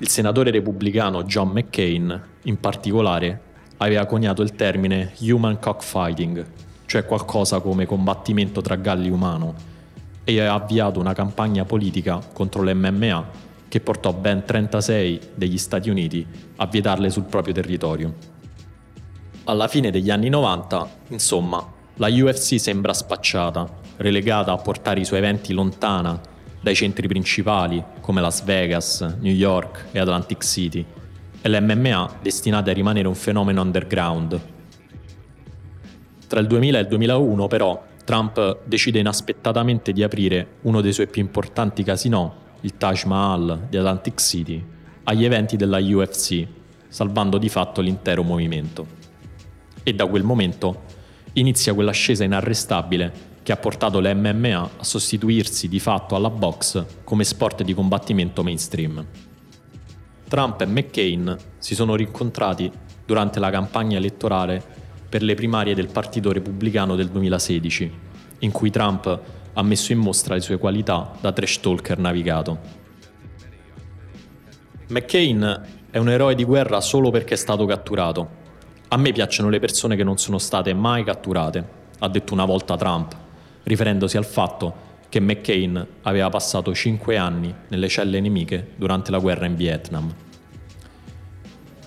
Il 0.00 0.08
senatore 0.08 0.52
repubblicano 0.52 1.24
John 1.24 1.48
McCain, 1.48 2.22
in 2.42 2.60
particolare, 2.60 3.40
aveva 3.78 4.06
coniato 4.06 4.42
il 4.42 4.52
termine 4.52 5.12
human 5.18 5.58
cockfighting, 5.58 6.46
cioè 6.86 7.04
qualcosa 7.04 7.58
come 7.58 7.84
combattimento 7.84 8.60
tra 8.60 8.76
galli 8.76 9.10
umano, 9.10 9.54
e 10.22 10.38
aveva 10.38 10.54
avviato 10.54 11.00
una 11.00 11.14
campagna 11.14 11.64
politica 11.64 12.20
contro 12.32 12.62
l'MMA 12.62 13.46
che 13.66 13.80
portò 13.80 14.12
ben 14.12 14.44
36 14.44 15.20
degli 15.34 15.58
Stati 15.58 15.90
Uniti 15.90 16.24
a 16.56 16.66
vietarle 16.66 17.10
sul 17.10 17.24
proprio 17.24 17.52
territorio. 17.52 18.14
Alla 19.44 19.66
fine 19.66 19.90
degli 19.90 20.10
anni 20.10 20.28
90, 20.28 20.90
insomma, 21.08 21.66
la 21.96 22.08
UFC 22.08 22.60
sembra 22.60 22.94
spacciata, 22.94 23.68
relegata 23.96 24.52
a 24.52 24.58
portare 24.58 25.00
i 25.00 25.04
suoi 25.04 25.18
eventi 25.18 25.52
lontana 25.52 26.36
dai 26.60 26.74
centri 26.74 27.08
principali 27.08 27.82
come 28.00 28.20
Las 28.20 28.42
Vegas, 28.44 29.00
New 29.20 29.32
York 29.32 29.86
e 29.92 29.98
Atlantic 29.98 30.44
City, 30.44 30.84
e 31.40 31.48
l'MMA 31.48 32.18
destinata 32.20 32.70
a 32.70 32.74
rimanere 32.74 33.08
un 33.08 33.14
fenomeno 33.14 33.62
underground. 33.62 34.40
Tra 36.26 36.40
il 36.40 36.46
2000 36.46 36.78
e 36.78 36.80
il 36.82 36.88
2001, 36.88 37.46
però, 37.46 37.82
Trump 38.04 38.58
decide 38.64 38.98
inaspettatamente 38.98 39.92
di 39.92 40.02
aprire 40.02 40.46
uno 40.62 40.80
dei 40.80 40.92
suoi 40.92 41.08
più 41.08 41.22
importanti 41.22 41.82
casinò, 41.82 42.34
il 42.60 42.76
Taj 42.76 43.04
Mahal 43.04 43.66
di 43.68 43.76
Atlantic 43.76 44.20
City, 44.20 44.64
agli 45.04 45.24
eventi 45.24 45.56
della 45.56 45.78
UFC, 45.78 46.46
salvando 46.88 47.38
di 47.38 47.48
fatto 47.48 47.80
l'intero 47.80 48.22
movimento 48.22 48.98
e 49.88 49.94
da 49.94 50.06
quel 50.06 50.22
momento 50.22 50.82
inizia 51.34 51.72
quell'ascesa 51.72 52.24
inarrestabile 52.24 53.27
che 53.48 53.54
ha 53.54 53.56
portato 53.56 53.98
le 53.98 54.12
MMA 54.12 54.70
a 54.76 54.84
sostituirsi 54.84 55.68
di 55.68 55.80
fatto 55.80 56.14
alla 56.14 56.28
box 56.28 56.84
come 57.02 57.24
sport 57.24 57.62
di 57.62 57.72
combattimento 57.72 58.42
mainstream. 58.42 59.02
Trump 60.28 60.60
e 60.60 60.66
McCain 60.66 61.34
si 61.56 61.74
sono 61.74 61.94
rincontrati 61.94 62.70
durante 63.06 63.40
la 63.40 63.48
campagna 63.48 63.96
elettorale 63.96 64.62
per 65.08 65.22
le 65.22 65.32
primarie 65.32 65.74
del 65.74 65.86
Partito 65.86 66.30
Repubblicano 66.30 66.94
del 66.94 67.08
2016, 67.08 67.92
in 68.40 68.50
cui 68.50 68.68
Trump 68.68 69.18
ha 69.54 69.62
messo 69.62 69.92
in 69.92 69.98
mostra 69.98 70.34
le 70.34 70.42
sue 70.42 70.58
qualità 70.58 71.16
da 71.18 71.32
trash 71.32 71.60
talker 71.60 71.96
navigato. 71.96 72.58
McCain 74.88 75.62
è 75.88 75.96
un 75.96 76.10
eroe 76.10 76.34
di 76.34 76.44
guerra 76.44 76.82
solo 76.82 77.08
perché 77.08 77.32
è 77.32 77.38
stato 77.38 77.64
catturato 77.64 78.44
a 78.88 78.96
me 78.98 79.12
piacciono 79.12 79.48
le 79.48 79.58
persone 79.58 79.96
che 79.96 80.04
non 80.04 80.18
sono 80.18 80.36
state 80.36 80.74
mai 80.74 81.02
catturate, 81.02 81.68
ha 81.98 82.08
detto 82.08 82.32
una 82.32 82.46
volta 82.46 82.74
Trump, 82.76 83.26
riferendosi 83.68 84.16
al 84.16 84.24
fatto 84.24 84.86
che 85.08 85.20
McCain 85.20 85.86
aveva 86.02 86.28
passato 86.28 86.74
cinque 86.74 87.16
anni 87.16 87.54
nelle 87.68 87.88
celle 87.88 88.20
nemiche 88.20 88.72
durante 88.76 89.10
la 89.10 89.18
guerra 89.18 89.46
in 89.46 89.54
Vietnam. 89.54 90.12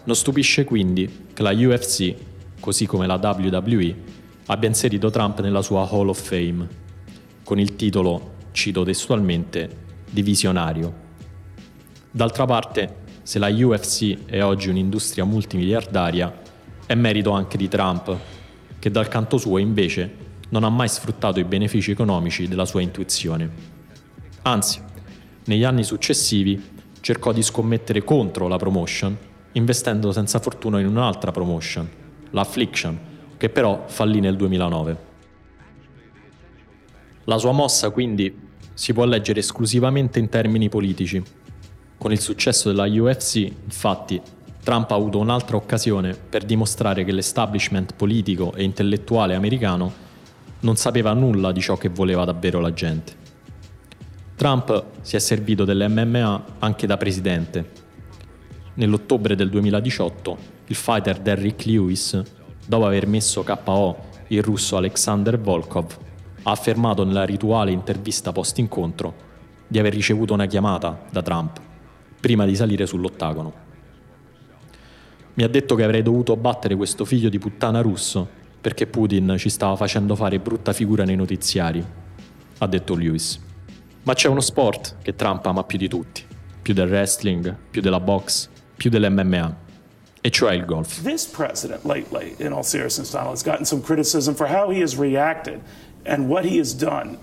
Non 0.04 0.16
stupisce 0.16 0.64
quindi 0.64 1.28
che 1.34 1.44
la 1.44 1.52
UFC, 1.52 2.16
così 2.60 2.86
come 2.86 3.06
la 3.06 3.20
WWE, 3.22 3.96
abbia 4.48 4.68
inserito 4.68 5.10
Trump 5.10 5.42
nella 5.42 5.62
sua 5.62 5.88
Hall 5.90 6.10
of 6.10 6.22
Fame, 6.22 6.68
con 7.44 7.60
il 7.60 7.76
titolo, 7.76 8.34
cito 8.52 8.84
testualmente, 8.84 9.78
di 10.10 10.22
visionario. 10.22 11.10
D'altra 12.12 12.46
parte, 12.46 12.98
se 13.22 13.40
la 13.40 13.50
UFC 13.50 14.26
è 14.26 14.44
oggi 14.44 14.70
un'industria 14.70 15.24
multimiliardaria, 15.24 16.42
è 16.86 16.96
merito 16.96 17.32
anche 17.32 17.58
di 17.58 17.68
Trump, 17.68 18.18
che 18.80 18.90
dal 18.90 19.08
canto 19.08 19.38
suo 19.38 19.60
invece 19.60 20.30
non 20.52 20.64
ha 20.64 20.70
mai 20.70 20.88
sfruttato 20.88 21.40
i 21.40 21.44
benefici 21.44 21.92
economici 21.92 22.48
della 22.48 22.66
sua 22.66 22.82
intuizione. 22.82 23.50
Anzi, 24.44 24.82
negli 25.46 25.64
anni 25.64 25.84
successivi 25.84 26.62
cercò 27.00 27.32
di 27.32 27.42
scommettere 27.42 28.04
contro 28.04 28.48
la 28.48 28.58
promotion, 28.58 29.18
investendo 29.54 30.12
senza 30.12 30.40
fortuna 30.40 30.80
in 30.80 30.88
un'altra 30.88 31.32
promotion, 31.32 31.90
l'Affliction, 32.32 33.00
che 33.38 33.50
però 33.50 33.86
fallì 33.88 34.20
nel 34.20 34.36
2009. 34.36 35.10
La 37.26 37.38
sua 37.38 37.52
mossa 37.52 37.90
quindi 37.90 38.50
si 38.74 38.94
può 38.94 39.06
leggere 39.06 39.40
esclusivamente 39.40 40.20
in 40.20 40.28
termini 40.28 40.70
politici. 40.70 41.22
Con 41.98 42.12
il 42.12 42.20
successo 42.20 42.70
della 42.70 42.88
UFC, 42.88 43.36
infatti, 43.36 44.22
Trump 44.64 44.92
ha 44.92 44.96
avuto 44.96 45.18
un'altra 45.18 45.56
occasione 45.56 46.14
per 46.14 46.44
dimostrare 46.44 47.04
che 47.04 47.12
l'establishment 47.12 47.96
politico 47.96 48.54
e 48.54 48.64
intellettuale 48.64 49.34
americano 49.34 50.10
non 50.62 50.76
sapeva 50.76 51.14
nulla 51.14 51.52
di 51.52 51.62
ciò 51.62 51.78
che 51.78 51.90
voleva 51.90 52.26
davvero 52.26 52.60
la 52.60 52.74
gente. 52.74 53.20
Trump 54.36 54.86
si 55.02 55.16
è 55.16 55.20
servito 55.20 55.66
dell'MMA 55.66 56.46
anche 56.60 56.88
da 56.88 56.98
presidente. 56.98 57.80
Nell'ottobre 58.76 59.36
del 59.36 59.50
2018 59.50 60.38
il 60.68 60.76
fighter 60.76 61.20
Derrick 61.20 61.66
Lewis, 61.66 62.22
dopo 62.66 62.86
aver 62.86 63.06
messo 63.06 63.44
KO 63.44 64.10
il 64.28 64.42
russo 64.42 64.78
Alexander 64.78 65.40
Volkov, 65.40 65.98
ha 66.44 66.52
affermato 66.52 67.04
nella 67.04 67.24
rituale 67.24 67.72
intervista 67.72 68.32
post-incontro 68.32 69.30
di 69.68 69.78
aver 69.78 69.94
ricevuto 69.94 70.34
una 70.34 70.48
chiamata 70.48 71.06
da 71.12 71.22
Trump 71.22 71.60
prima 72.20 72.46
di 72.46 72.56
salire 72.56 72.86
sull'ottagono. 72.86 73.54
Mi 75.34 75.44
ha 75.44 75.48
detto 75.48 75.76
che 75.76 75.84
avrei 75.84 76.02
dovuto 76.02 76.36
battere 76.36 76.76
questo 76.76 77.06
figlio 77.06 77.30
di 77.30 77.40
puttana 77.40 77.82
russo 77.82 78.40
perché 78.62 78.86
Putin 78.86 79.36
ci 79.38 79.50
stava 79.50 79.76
facendo 79.76 80.16
fare 80.16 80.40
brutta 80.40 80.72
figura 80.72 81.04
nei 81.04 81.16
notiziari, 81.16 81.84
ha 82.60 82.68
detto 82.68 82.96
Lewis. 82.96 83.40
Ma 84.04 84.14
c'è 84.14 84.28
uno 84.28 84.40
sport 84.40 84.98
che 85.02 85.16
Trump 85.16 85.46
ama 85.46 85.64
più 85.64 85.78
di 85.78 85.88
tutti, 85.88 86.24
più 86.62 86.74
del 86.74 86.88
wrestling, 86.88 87.56
più 87.70 87.82
della 87.82 88.00
box, 88.00 88.50
più 88.76 88.90
dell'MMA, 88.90 89.58
e 90.22 90.30
cioè 90.30 90.54
il 90.54 90.66
golf. 90.66 91.02
This 91.02 91.26
president 91.26 91.84
lately, 91.84 92.36
in 92.38 92.52
all 92.52 92.62
seriousness, 92.62 93.12
Donald, 93.12 93.34
has 93.34 93.44
gotten 93.44 93.66
some 93.66 93.82
criticism 93.82 94.34
for 94.34 94.48
how 94.48 94.72
he 94.72 94.82
has 94.82 94.96
reacted 94.96 95.60
and 96.06 96.28
what 96.28 96.46
he 96.46 96.60
has 96.60 96.74
done 96.74 97.18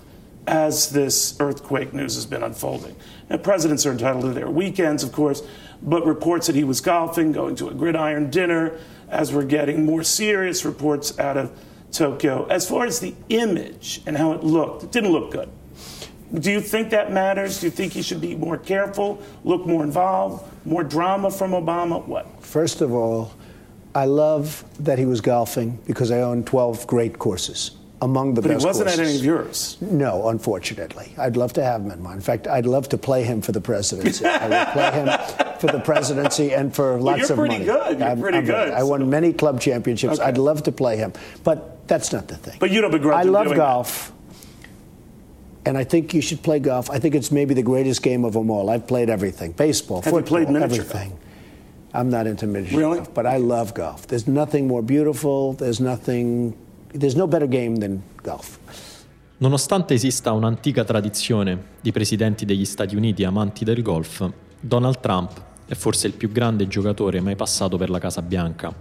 as 0.49 0.90
this 0.90 1.37
earthquake 1.40 1.93
news 1.93 2.14
has 2.14 2.25
been 2.25 2.43
unfolding. 2.43 2.97
Now, 3.28 3.37
presidents 3.37 3.85
are 3.85 3.93
entitled 3.93 4.25
to 4.25 4.33
their 4.33 4.49
weekends, 4.49 5.05
of 5.05 5.12
course, 5.12 5.43
but 5.83 6.07
reports 6.07 6.47
that 6.47 6.57
he 6.57 6.64
was 6.64 6.81
golfing, 6.81 7.33
going 7.33 7.55
to 7.57 7.69
a 7.69 7.75
gridiron 7.75 8.31
dinner, 8.31 8.78
as 9.11 9.33
we're 9.33 9.45
getting 9.45 9.85
more 9.85 10.02
serious 10.02 10.64
reports 10.64 11.19
out 11.19 11.37
of 11.37 11.52
Tokyo. 11.93 12.47
As 12.47 12.69
far 12.69 12.87
as 12.87 12.99
the 12.99 13.14
image 13.28 14.00
and 14.07 14.17
how 14.17 14.33
it 14.33 14.43
looked, 14.43 14.85
it 14.85 14.90
didn't 14.90 15.12
look 15.12 15.31
good. 15.31 15.50
Do 16.33 16.50
you 16.50 16.61
think 16.61 16.90
that 16.90 17.12
matters? 17.12 17.61
Do 17.61 17.67
you 17.67 17.71
think 17.71 17.93
he 17.93 18.02
should 18.02 18.21
be 18.21 18.35
more 18.35 18.59
careful, 18.59 19.23
look 19.45 19.67
more 19.67 19.85
involved, 19.85 20.45
more 20.67 20.83
drama 20.83 21.31
from 21.31 21.52
Obama? 21.52 22.05
What? 22.07 22.26
First 22.43 22.81
of 22.81 22.93
all, 22.93 23.33
I 23.95 24.05
love 24.07 24.64
that 24.81 24.99
he 24.99 25.07
was 25.07 25.21
golfing 25.21 25.78
because 25.87 26.11
I 26.11 26.21
own 26.21 26.45
12 26.45 26.87
great 26.87 27.19
courses. 27.19 27.78
Among 28.00 28.35
the 28.35 28.43
but 28.43 28.49
best 28.50 28.61
he 28.62 28.67
wasn't 28.67 28.87
courses. 28.90 29.00
at 29.00 29.07
any 29.09 29.19
of 29.19 29.25
yours. 29.25 29.76
No, 29.81 30.28
unfortunately. 30.28 31.12
I'd 31.19 31.37
love 31.37 31.52
to 31.55 31.64
have 31.64 31.81
him 31.81 31.90
in 31.90 32.00
mine. 32.00 32.14
In 32.14 32.21
fact, 32.21 32.47
I'd 32.47 32.64
love 32.67 32.88
to 32.90 32.99
play 32.99 33.25
him 33.25 33.40
for 33.43 33.50
the 33.50 33.61
presidency. 33.61 34.25
I 34.25 34.47
would 34.49 34.69
play 34.73 34.90
him 34.93 35.59
for 35.59 35.67
the 35.67 35.81
presidency 35.81 36.55
and 36.55 36.73
for 36.73 36.95
Well, 36.95 37.02
lots 37.02 37.19
you're 37.23 37.33
of 37.33 37.37
pretty 37.38 37.55
money. 37.55 37.64
good. 37.64 37.99
You're 37.99 38.09
I'm- 38.09 38.21
pretty 38.21 38.38
I'm 38.38 38.45
good, 38.45 38.71
I 38.71 38.85
won 38.85 39.11
many 39.11 39.33
club 39.33 39.61
championships. 39.61 40.21
Okay. 40.21 40.28
I'd 40.28 40.38
love 40.38 40.62
to 40.64 40.73
play 40.73 40.97
him. 40.97 41.12
But 41.43 41.88
that's 41.88 42.12
not 42.12 42.28
the 42.28 42.37
thing. 42.37 42.57
But 42.61 42.71
you 42.71 42.81
don't 42.83 42.93
begrudge 42.93 43.19
I 43.19 43.23
love 43.28 43.47
doing 43.47 43.59
that. 43.59 43.64
golf. 43.64 44.12
And 45.67 45.76
I 45.76 45.83
think 45.85 46.14
you 46.14 46.21
should 46.23 46.43
play 46.43 46.61
golf. 46.61 46.88
I 46.90 47.00
think 47.00 47.17
it's 47.17 47.33
maybe 47.33 47.52
the 47.52 47.62
greatest 47.64 48.02
game 48.05 48.25
of 48.25 48.33
them 48.33 48.49
all. 48.49 48.71
I've 48.71 48.87
played 48.87 49.11
everything 49.11 49.52
baseball, 49.52 50.02
Have 50.02 50.12
football, 50.12 50.57
everything. 50.57 51.19
I'm 51.93 52.11
not 52.11 52.26
into 52.28 52.47
miniature 52.47 52.78
Really? 52.78 52.97
golf, 52.99 53.12
but 53.12 53.26
I 53.26 53.38
love 53.38 53.75
golf. 53.75 54.07
There's 54.07 54.28
nothing 54.28 54.69
more 54.69 54.83
beautiful. 54.83 55.55
There's 55.55 55.81
nothing. 55.81 56.57
There's 56.90 57.14
no 57.14 57.26
better 57.26 57.47
game 57.47 57.78
than 57.78 58.02
golf. 58.23 58.59
Nonostante 59.38 59.92
esista 59.92 60.33
un'antica 60.33 60.85
tradizione 60.85 61.76
di 61.83 61.92
presidenti 61.92 62.47
degli 62.47 62.64
Stati 62.64 62.97
Uniti 62.97 63.25
amanti 63.25 63.62
del 63.62 63.83
golf, 63.83 64.26
Donald 64.59 64.99
Trump 64.99 65.45
è 65.66 65.75
forse 65.75 66.07
il 66.07 66.14
più 66.14 66.33
grande 66.33 66.66
giocatore 66.66 67.21
mai 67.21 67.37
passato 67.37 67.76
per 67.76 67.90
la 67.90 67.99
Casa 67.99 68.23
Bianca. 68.23 68.75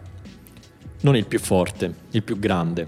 Non 1.02 1.18
il 1.18 1.26
più 1.26 1.38
forte, 1.38 1.94
il 2.12 2.24
più 2.24 2.40
grande, 2.40 2.88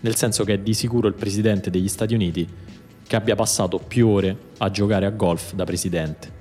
nel 0.00 0.16
senso 0.16 0.42
che 0.42 0.54
è 0.54 0.58
di 0.58 0.74
sicuro 0.74 1.06
il 1.06 1.14
presidente 1.14 1.70
degli 1.70 1.88
Stati 1.88 2.14
Uniti 2.14 2.48
che 3.06 3.16
abbia 3.16 3.36
passato 3.36 3.78
più 3.78 4.08
ore 4.08 4.36
a 4.58 4.68
giocare 4.72 5.06
a 5.06 5.10
golf 5.10 5.54
da 5.54 5.62
presidente. 5.62 6.38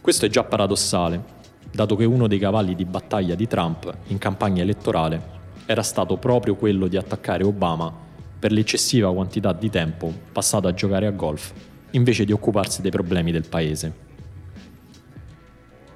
Questo 0.00 0.24
è 0.24 0.30
già 0.30 0.42
paradossale, 0.42 1.22
dato 1.70 1.96
che 1.96 2.06
uno 2.06 2.26
dei 2.28 2.38
cavalli 2.38 2.74
di 2.74 2.86
battaglia 2.86 3.34
di 3.34 3.46
Trump 3.46 3.94
in 4.06 4.16
campagna 4.16 4.62
elettorale 4.62 5.36
era 5.70 5.82
stato 5.82 6.16
proprio 6.16 6.54
quello 6.54 6.86
di 6.86 6.96
attaccare 6.96 7.44
Obama 7.44 7.92
per 8.38 8.52
l'eccessiva 8.52 9.12
quantità 9.12 9.52
di 9.52 9.68
tempo 9.68 10.10
passato 10.32 10.66
a 10.66 10.72
giocare 10.72 11.06
a 11.06 11.10
golf 11.10 11.52
invece 11.90 12.24
di 12.24 12.32
occuparsi 12.32 12.80
dei 12.80 12.90
problemi 12.90 13.32
del 13.32 13.46
paese. 13.46 13.92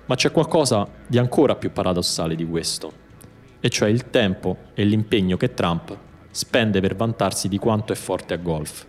Ma 0.04 0.14
c'è 0.14 0.30
qualcosa 0.30 0.86
di 1.06 1.16
ancora 1.16 1.54
più 1.54 1.72
paradossale 1.72 2.34
di 2.34 2.46
questo, 2.46 2.92
e 3.60 3.70
cioè 3.70 3.88
il 3.88 4.10
tempo 4.10 4.58
e 4.74 4.84
l'impegno 4.84 5.38
che 5.38 5.54
Trump 5.54 5.96
spende 6.30 6.80
per 6.80 6.94
vantarsi 6.94 7.48
di 7.48 7.56
quanto 7.56 7.94
è 7.94 7.96
forte 7.96 8.34
a 8.34 8.38
golf. 8.38 8.84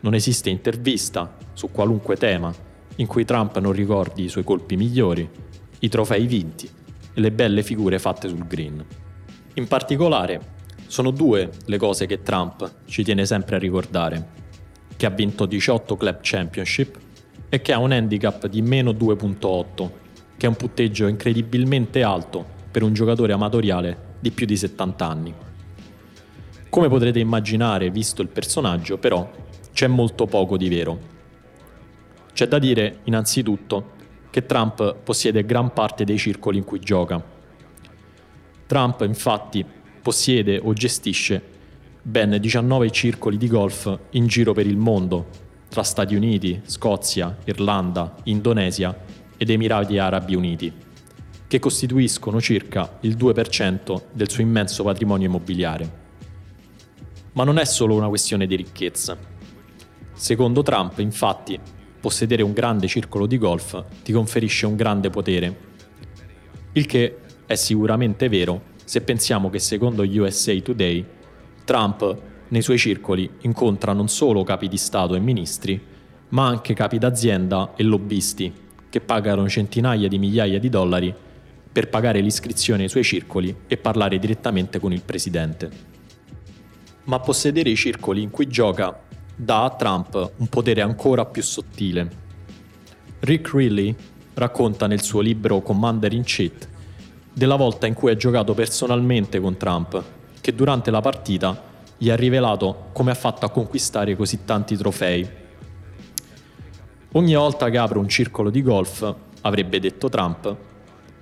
Non 0.00 0.14
esiste 0.14 0.50
intervista 0.50 1.36
su 1.52 1.70
qualunque 1.70 2.16
tema 2.16 2.52
in 2.96 3.06
cui 3.06 3.24
Trump 3.24 3.56
non 3.58 3.70
ricordi 3.70 4.24
i 4.24 4.28
suoi 4.28 4.42
colpi 4.42 4.74
migliori, 4.74 5.28
i 5.78 5.88
trofei 5.88 6.26
vinti 6.26 6.68
e 7.14 7.20
le 7.20 7.30
belle 7.30 7.62
figure 7.62 8.00
fatte 8.00 8.28
sul 8.28 8.44
green. 8.44 8.84
In 9.54 9.66
particolare, 9.66 10.40
sono 10.86 11.10
due 11.10 11.50
le 11.64 11.76
cose 11.76 12.06
che 12.06 12.22
Trump 12.22 12.72
ci 12.84 13.02
tiene 13.02 13.26
sempre 13.26 13.56
a 13.56 13.58
ricordare, 13.58 14.28
che 14.96 15.06
ha 15.06 15.10
vinto 15.10 15.44
18 15.44 15.96
club 15.96 16.18
championship 16.20 16.98
e 17.48 17.60
che 17.60 17.72
ha 17.72 17.78
un 17.78 17.90
handicap 17.90 18.46
di 18.46 18.62
meno 18.62 18.92
2.8, 18.92 19.90
che 20.36 20.46
è 20.46 20.48
un 20.48 20.54
punteggio 20.54 21.08
incredibilmente 21.08 22.04
alto 22.04 22.46
per 22.70 22.84
un 22.84 22.92
giocatore 22.92 23.32
amatoriale 23.32 24.16
di 24.20 24.30
più 24.30 24.46
di 24.46 24.56
70 24.56 25.06
anni. 25.08 25.34
Come 26.68 26.88
potrete 26.88 27.18
immaginare, 27.18 27.90
visto 27.90 28.22
il 28.22 28.28
personaggio, 28.28 28.98
però, 28.98 29.28
c'è 29.72 29.88
molto 29.88 30.26
poco 30.26 30.56
di 30.56 30.68
vero. 30.68 30.98
C'è 32.32 32.46
da 32.46 32.60
dire, 32.60 33.00
innanzitutto, 33.04 33.98
che 34.30 34.46
Trump 34.46 34.94
possiede 35.02 35.44
gran 35.44 35.72
parte 35.72 36.04
dei 36.04 36.18
circoli 36.18 36.58
in 36.58 36.64
cui 36.64 36.78
gioca. 36.78 37.38
Trump, 38.70 39.00
infatti, 39.00 39.66
possiede 40.00 40.60
o 40.62 40.72
gestisce 40.74 41.42
ben 42.00 42.36
19 42.38 42.92
circoli 42.92 43.36
di 43.36 43.48
golf 43.48 43.98
in 44.10 44.28
giro 44.28 44.52
per 44.52 44.64
il 44.64 44.76
mondo, 44.76 45.26
tra 45.68 45.82
Stati 45.82 46.14
Uniti, 46.14 46.60
Scozia, 46.62 47.36
Irlanda, 47.46 48.14
Indonesia 48.26 48.96
ed 49.36 49.50
Emirati 49.50 49.98
Arabi 49.98 50.36
Uniti, 50.36 50.72
che 51.48 51.58
costituiscono 51.58 52.40
circa 52.40 52.98
il 53.00 53.16
2% 53.16 54.02
del 54.12 54.30
suo 54.30 54.44
immenso 54.44 54.84
patrimonio 54.84 55.26
immobiliare. 55.26 55.92
Ma 57.32 57.42
non 57.42 57.58
è 57.58 57.64
solo 57.64 57.96
una 57.96 58.06
questione 58.06 58.46
di 58.46 58.54
ricchezza. 58.54 59.18
Secondo 60.12 60.62
Trump, 60.62 60.96
infatti, 61.00 61.58
possedere 62.00 62.44
un 62.44 62.52
grande 62.52 62.86
circolo 62.86 63.26
di 63.26 63.36
golf 63.36 63.84
ti 64.04 64.12
conferisce 64.12 64.66
un 64.66 64.76
grande 64.76 65.10
potere, 65.10 65.68
il 66.74 66.86
che 66.86 67.16
è 67.50 67.56
sicuramente 67.56 68.28
vero 68.28 68.62
se 68.84 69.00
pensiamo 69.00 69.50
che 69.50 69.58
secondo 69.58 70.04
USA 70.04 70.54
Today 70.60 71.04
Trump 71.64 72.18
nei 72.46 72.62
suoi 72.62 72.78
circoli 72.78 73.28
incontra 73.40 73.92
non 73.92 74.08
solo 74.08 74.44
capi 74.44 74.68
di 74.68 74.76
Stato 74.76 75.16
e 75.16 75.18
ministri, 75.18 75.82
ma 76.28 76.46
anche 76.46 76.74
capi 76.74 76.98
d'azienda 76.98 77.72
e 77.74 77.82
lobbisti 77.82 78.52
che 78.88 79.00
pagano 79.00 79.48
centinaia 79.48 80.06
di 80.06 80.20
migliaia 80.20 80.60
di 80.60 80.68
dollari 80.68 81.12
per 81.72 81.88
pagare 81.88 82.20
l'iscrizione 82.20 82.84
ai 82.84 82.88
suoi 82.88 83.02
circoli 83.02 83.52
e 83.66 83.76
parlare 83.76 84.20
direttamente 84.20 84.78
con 84.78 84.92
il 84.92 85.02
presidente. 85.02 85.70
Ma 87.06 87.18
possedere 87.18 87.70
i 87.70 87.76
circoli 87.76 88.22
in 88.22 88.30
cui 88.30 88.46
gioca 88.46 88.96
dà 89.34 89.64
a 89.64 89.74
Trump 89.74 90.34
un 90.36 90.46
potere 90.46 90.82
ancora 90.82 91.26
più 91.26 91.42
sottile. 91.42 92.08
Rick 93.18 93.52
Riley 93.52 93.92
racconta 94.34 94.86
nel 94.86 95.02
suo 95.02 95.20
libro 95.20 95.60
Commander 95.62 96.12
in 96.12 96.22
Chief 96.22 96.69
della 97.32 97.56
volta 97.56 97.86
in 97.86 97.94
cui 97.94 98.10
ha 98.10 98.16
giocato 98.16 98.54
personalmente 98.54 99.40
con 99.40 99.56
Trump, 99.56 100.02
che 100.40 100.54
durante 100.54 100.90
la 100.90 101.00
partita 101.00 101.68
gli 101.96 102.10
ha 102.10 102.16
rivelato 102.16 102.88
come 102.92 103.10
ha 103.10 103.14
fatto 103.14 103.46
a 103.46 103.50
conquistare 103.50 104.16
così 104.16 104.44
tanti 104.44 104.76
trofei. 104.76 105.28
Ogni 107.12 107.34
volta 107.34 107.68
che 107.70 107.78
apro 107.78 108.00
un 108.00 108.08
circolo 108.08 108.50
di 108.50 108.62
golf, 108.62 109.14
avrebbe 109.42 109.80
detto 109.80 110.08
Trump, 110.08 110.56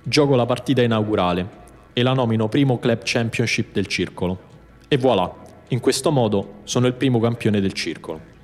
gioco 0.03 0.35
la 0.35 0.45
partita 0.45 0.81
inaugurale 0.81 1.57
e 1.93 2.01
la 2.01 2.13
nomino 2.13 2.47
primo 2.47 2.79
club 2.79 3.01
championship 3.03 3.73
del 3.73 3.87
circolo. 3.87 4.47
E 4.87 4.97
voilà, 4.97 5.33
in 5.69 5.79
questo 5.79 6.11
modo 6.11 6.61
sono 6.63 6.87
il 6.87 6.93
primo 6.93 7.19
campione 7.19 7.59
del 7.61 7.73
circolo. 7.73 8.37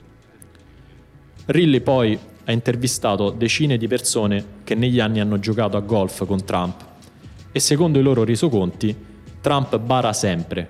Riley 1.47 1.81
poi 1.81 2.17
ha 2.45 2.51
intervistato 2.51 3.31
decine 3.31 3.77
di 3.77 3.87
persone 3.87 4.45
che 4.63 4.75
negli 4.75 4.99
anni 4.99 5.19
hanno 5.19 5.39
giocato 5.39 5.77
a 5.77 5.81
golf 5.81 6.25
con 6.25 6.43
Trump 6.43 6.93
e 7.55 7.61
secondo 7.61 7.99
i 7.99 8.01
loro 8.01 8.25
resoconti 8.25 8.93
Trump 9.39 9.79
bara 9.79 10.11
sempre, 10.11 10.69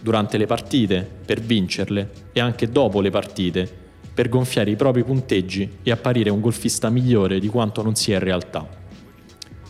durante 0.00 0.38
le 0.38 0.46
partite 0.46 1.06
per 1.26 1.42
vincerle 1.42 2.10
e 2.32 2.40
anche 2.40 2.70
dopo 2.70 3.02
le 3.02 3.10
partite 3.10 3.70
per 4.14 4.30
gonfiare 4.30 4.70
i 4.70 4.76
propri 4.76 5.04
punteggi 5.04 5.78
e 5.82 5.90
apparire 5.90 6.30
un 6.30 6.40
golfista 6.40 6.88
migliore 6.88 7.38
di 7.38 7.48
quanto 7.48 7.82
non 7.82 7.96
sia 7.96 8.14
in 8.14 8.24
realtà. 8.24 8.66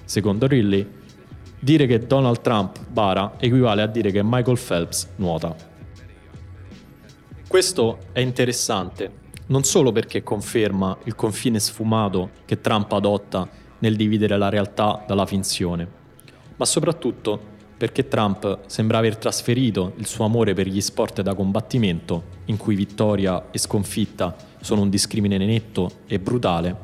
Secondo 0.04 0.46
Riley, 0.46 0.88
dire 1.58 1.86
che 1.86 2.06
Donald 2.06 2.40
Trump 2.42 2.78
bara 2.86 3.32
equivale 3.40 3.82
a 3.82 3.88
dire 3.88 4.12
che 4.12 4.22
Michael 4.22 4.60
Phelps 4.64 5.08
nuota. 5.16 5.56
Questo 7.48 7.98
è 8.12 8.20
interessante 8.20 9.14
non 9.46 9.64
solo 9.64 9.90
perché 9.90 10.22
conferma 10.22 10.96
il 11.06 11.16
confine 11.16 11.58
sfumato 11.58 12.30
che 12.44 12.60
Trump 12.60 12.92
adotta 12.92 13.48
nel 13.80 13.96
dividere 13.96 14.38
la 14.38 14.48
realtà 14.48 15.02
dalla 15.04 15.26
finzione, 15.26 16.01
ma 16.62 16.68
soprattutto 16.68 17.50
perché 17.76 18.06
Trump 18.06 18.60
sembra 18.66 18.98
aver 18.98 19.16
trasferito 19.16 19.94
il 19.96 20.06
suo 20.06 20.24
amore 20.24 20.54
per 20.54 20.68
gli 20.68 20.80
sport 20.80 21.20
da 21.20 21.34
combattimento, 21.34 22.22
in 22.44 22.56
cui 22.56 22.76
vittoria 22.76 23.50
e 23.50 23.58
sconfitta 23.58 24.36
sono 24.60 24.82
un 24.82 24.88
discrimine 24.88 25.36
netto 25.38 25.90
e 26.06 26.20
brutale, 26.20 26.76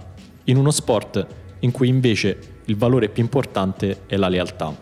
in 0.46 0.56
uno 0.56 0.72
sport 0.72 1.24
in 1.60 1.70
cui 1.70 1.86
invece 1.86 2.56
il 2.64 2.76
valore 2.76 3.08
più 3.08 3.22
importante 3.22 4.00
è 4.06 4.16
la 4.16 4.26
lealtà. 4.26 4.76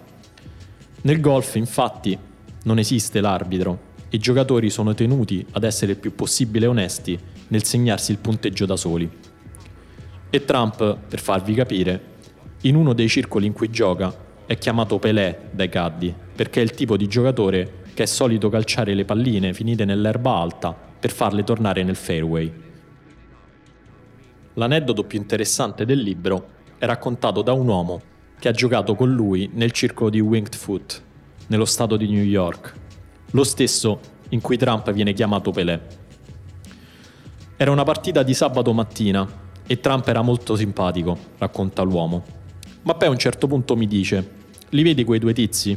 Nel 1.03 1.21
golf, 1.21 1.57
infatti, 1.57 2.19
non 2.63 2.79
esiste 2.79 3.21
l'arbitro 3.21 3.79
e 4.09 4.17
i 4.17 4.19
giocatori 4.19 4.71
sono 4.71 4.95
tenuti 4.95 5.45
ad 5.51 5.65
essere 5.65 5.93
il 5.93 5.99
più 5.99 6.15
possibile 6.15 6.65
onesti 6.65 7.19
nel 7.49 7.65
segnarsi 7.65 8.13
il 8.13 8.19
punteggio 8.19 8.65
da 8.65 8.77
soli. 8.77 9.11
E 10.31 10.45
Trump, 10.47 10.97
per 11.07 11.21
farvi 11.21 11.53
capire, 11.53 12.15
in 12.63 12.77
uno 12.77 12.95
dei 12.95 13.11
circoli 13.11 13.45
in 13.45 13.53
cui 13.53 13.69
gioca 13.69 14.25
è 14.47 14.57
chiamato 14.57 14.99
Pelé 14.99 15.49
dai 15.51 15.69
caddi, 15.69 16.15
perché 16.35 16.61
è 16.61 16.63
il 16.63 16.71
tipo 16.71 16.97
di 16.97 17.09
giocatore 17.09 17.83
che 17.95 18.05
è 18.05 18.07
solito 18.07 18.49
calciare 18.49 18.95
le 18.95 19.05
palline 19.05 19.53
finite 19.53 19.85
nell'erba 19.85 20.37
alta 20.37 20.73
per 20.73 21.11
farle 21.11 21.43
tornare 21.43 21.83
nel 21.83 21.97
fairway. 21.97 22.53
L'aneddoto 24.55 25.05
più 25.05 25.19
interessante 25.19 25.85
del 25.85 26.01
libro 26.01 26.49
è 26.79 26.87
raccontato 26.87 27.43
da 27.43 27.53
un 27.53 27.67
uomo 27.67 28.01
che 28.39 28.49
ha 28.49 28.53
giocato 28.53 28.95
con 28.95 29.13
lui 29.13 29.51
nel 29.53 29.73
circolo 29.73 30.11
di 30.11 30.21
Winged 30.21 30.55
Foot, 30.55 31.03
nello 31.49 31.65
stato 31.65 31.97
di 31.97 32.09
New 32.09 32.23
York, 32.23 32.75
lo 33.33 33.45
stesso 33.45 34.01
in 34.31 34.41
cui 34.41 34.57
Trump 34.57 34.91
viene 34.93 35.13
chiamato 35.13 35.51
Pelé. 35.51 35.81
Era 37.57 37.71
una 37.71 37.85
partita 37.85 38.23
di 38.23 38.35
sabato 38.35 38.73
mattina 38.73 39.27
e 39.67 39.81
Trump 39.81 40.07
era 40.07 40.23
molto 40.23 40.55
simpatico, 40.55 41.19
racconta 41.39 41.83
l'uomo. 41.83 42.45
Ma 42.87 42.94
poi 42.94 43.09
a 43.09 43.11
un 43.11 43.18
certo 43.18 43.49
punto 43.49 43.75
mi 43.75 43.88
dice, 43.88 44.31
li 44.68 44.85
vedi 44.85 45.03
quei 45.03 45.18
due 45.18 45.33
tizi? 45.33 45.77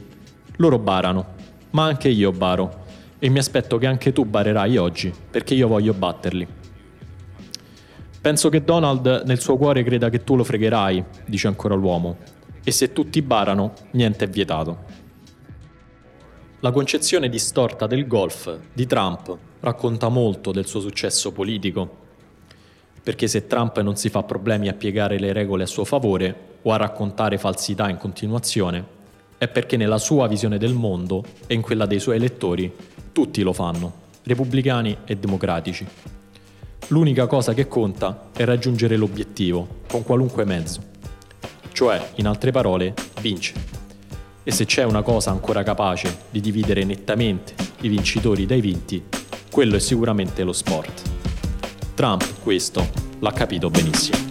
Loro 0.58 0.78
barano, 0.78 1.34
ma 1.72 1.86
anche 1.86 2.08
io 2.08 2.32
baro, 2.32 2.86
e 3.18 3.30
mi 3.30 3.40
aspetto 3.40 3.80
che 3.80 3.88
anche 3.88 4.14
tu 4.14 4.26
barerai 4.26 4.78
oggi, 4.78 5.12
perché 5.32 5.56
io 5.56 5.68
voglio 5.68 5.94
batterli. 5.94 6.48
Penso 8.22 8.50
che 8.50 8.64
Donald 8.64 9.24
nel 9.26 9.40
suo 9.40 9.58
cuore 9.58 9.82
creda 9.82 10.10
che 10.10 10.24
tu 10.24 10.36
lo 10.36 10.44
fregherai, 10.44 11.04
dice 11.26 11.48
ancora 11.48 11.74
l'uomo, 11.74 12.18
e 12.64 12.70
se 12.70 12.94
tutti 12.94 13.24
barano, 13.24 13.74
niente 13.94 14.26
è 14.26 14.30
vietato. 14.30 14.78
La 16.60 16.70
concezione 16.70 17.28
distorta 17.28 17.88
del 17.88 18.06
golf 18.06 18.56
di 18.72 18.86
Trump 18.86 19.36
racconta 19.62 20.10
molto 20.10 20.52
del 20.52 20.68
suo 20.68 20.80
successo 20.80 21.32
politico, 21.32 21.90
perché 23.02 23.28
se 23.28 23.48
Trump 23.48 23.80
non 23.80 23.96
si 23.96 24.10
fa 24.10 24.22
problemi 24.22 24.68
a 24.68 24.74
piegare 24.74 25.18
le 25.18 25.34
regole 25.34 25.64
a 25.64 25.68
suo 25.68 25.86
favore 25.86 26.49
o 26.62 26.72
a 26.72 26.78
raccontare 26.78 27.38
falsità 27.38 27.90
in 27.90 27.98
continuazione, 27.98 28.98
è 29.38 29.48
perché 29.48 29.78
nella 29.78 29.98
sua 29.98 30.28
visione 30.28 30.58
del 30.58 30.74
mondo 30.74 31.24
e 31.48 31.54
in 31.54 31.62
quella 31.62 31.86
dei 31.86 32.00
suoi 32.00 32.18
elettori 32.18 32.72
tutti 33.12 33.42
lo 33.42 33.54
fanno, 33.54 33.94
repubblicani 34.24 34.98
e 35.06 35.16
democratici. 35.16 35.88
L'unica 36.88 37.28
cosa 37.28 37.54
che 37.54 37.68
conta 37.68 38.30
è 38.36 38.44
raggiungere 38.44 38.98
l'obiettivo, 38.98 39.82
con 39.88 40.04
qualunque 40.04 40.44
mezzo. 40.44 40.82
Cioè, 41.72 42.12
in 42.16 42.28
altre 42.28 42.52
parole, 42.52 42.94
vince. 43.22 43.54
E 44.44 44.52
se 44.52 44.66
c'è 44.66 44.84
una 44.84 45.04
cosa 45.04 45.32
ancora 45.32 45.64
capace 45.64 46.24
di 46.30 46.42
dividere 46.42 46.84
nettamente 46.84 47.54
i 47.82 47.88
vincitori 47.88 48.46
dai 48.46 48.62
vinti, 48.62 49.04
quello 49.52 49.76
è 49.76 49.80
sicuramente 49.80 50.44
lo 50.44 50.54
sport. 50.54 51.02
Trump 51.94 52.42
questo 52.42 52.88
l'ha 53.20 53.32
capito 53.32 53.70
benissimo. 53.70 54.29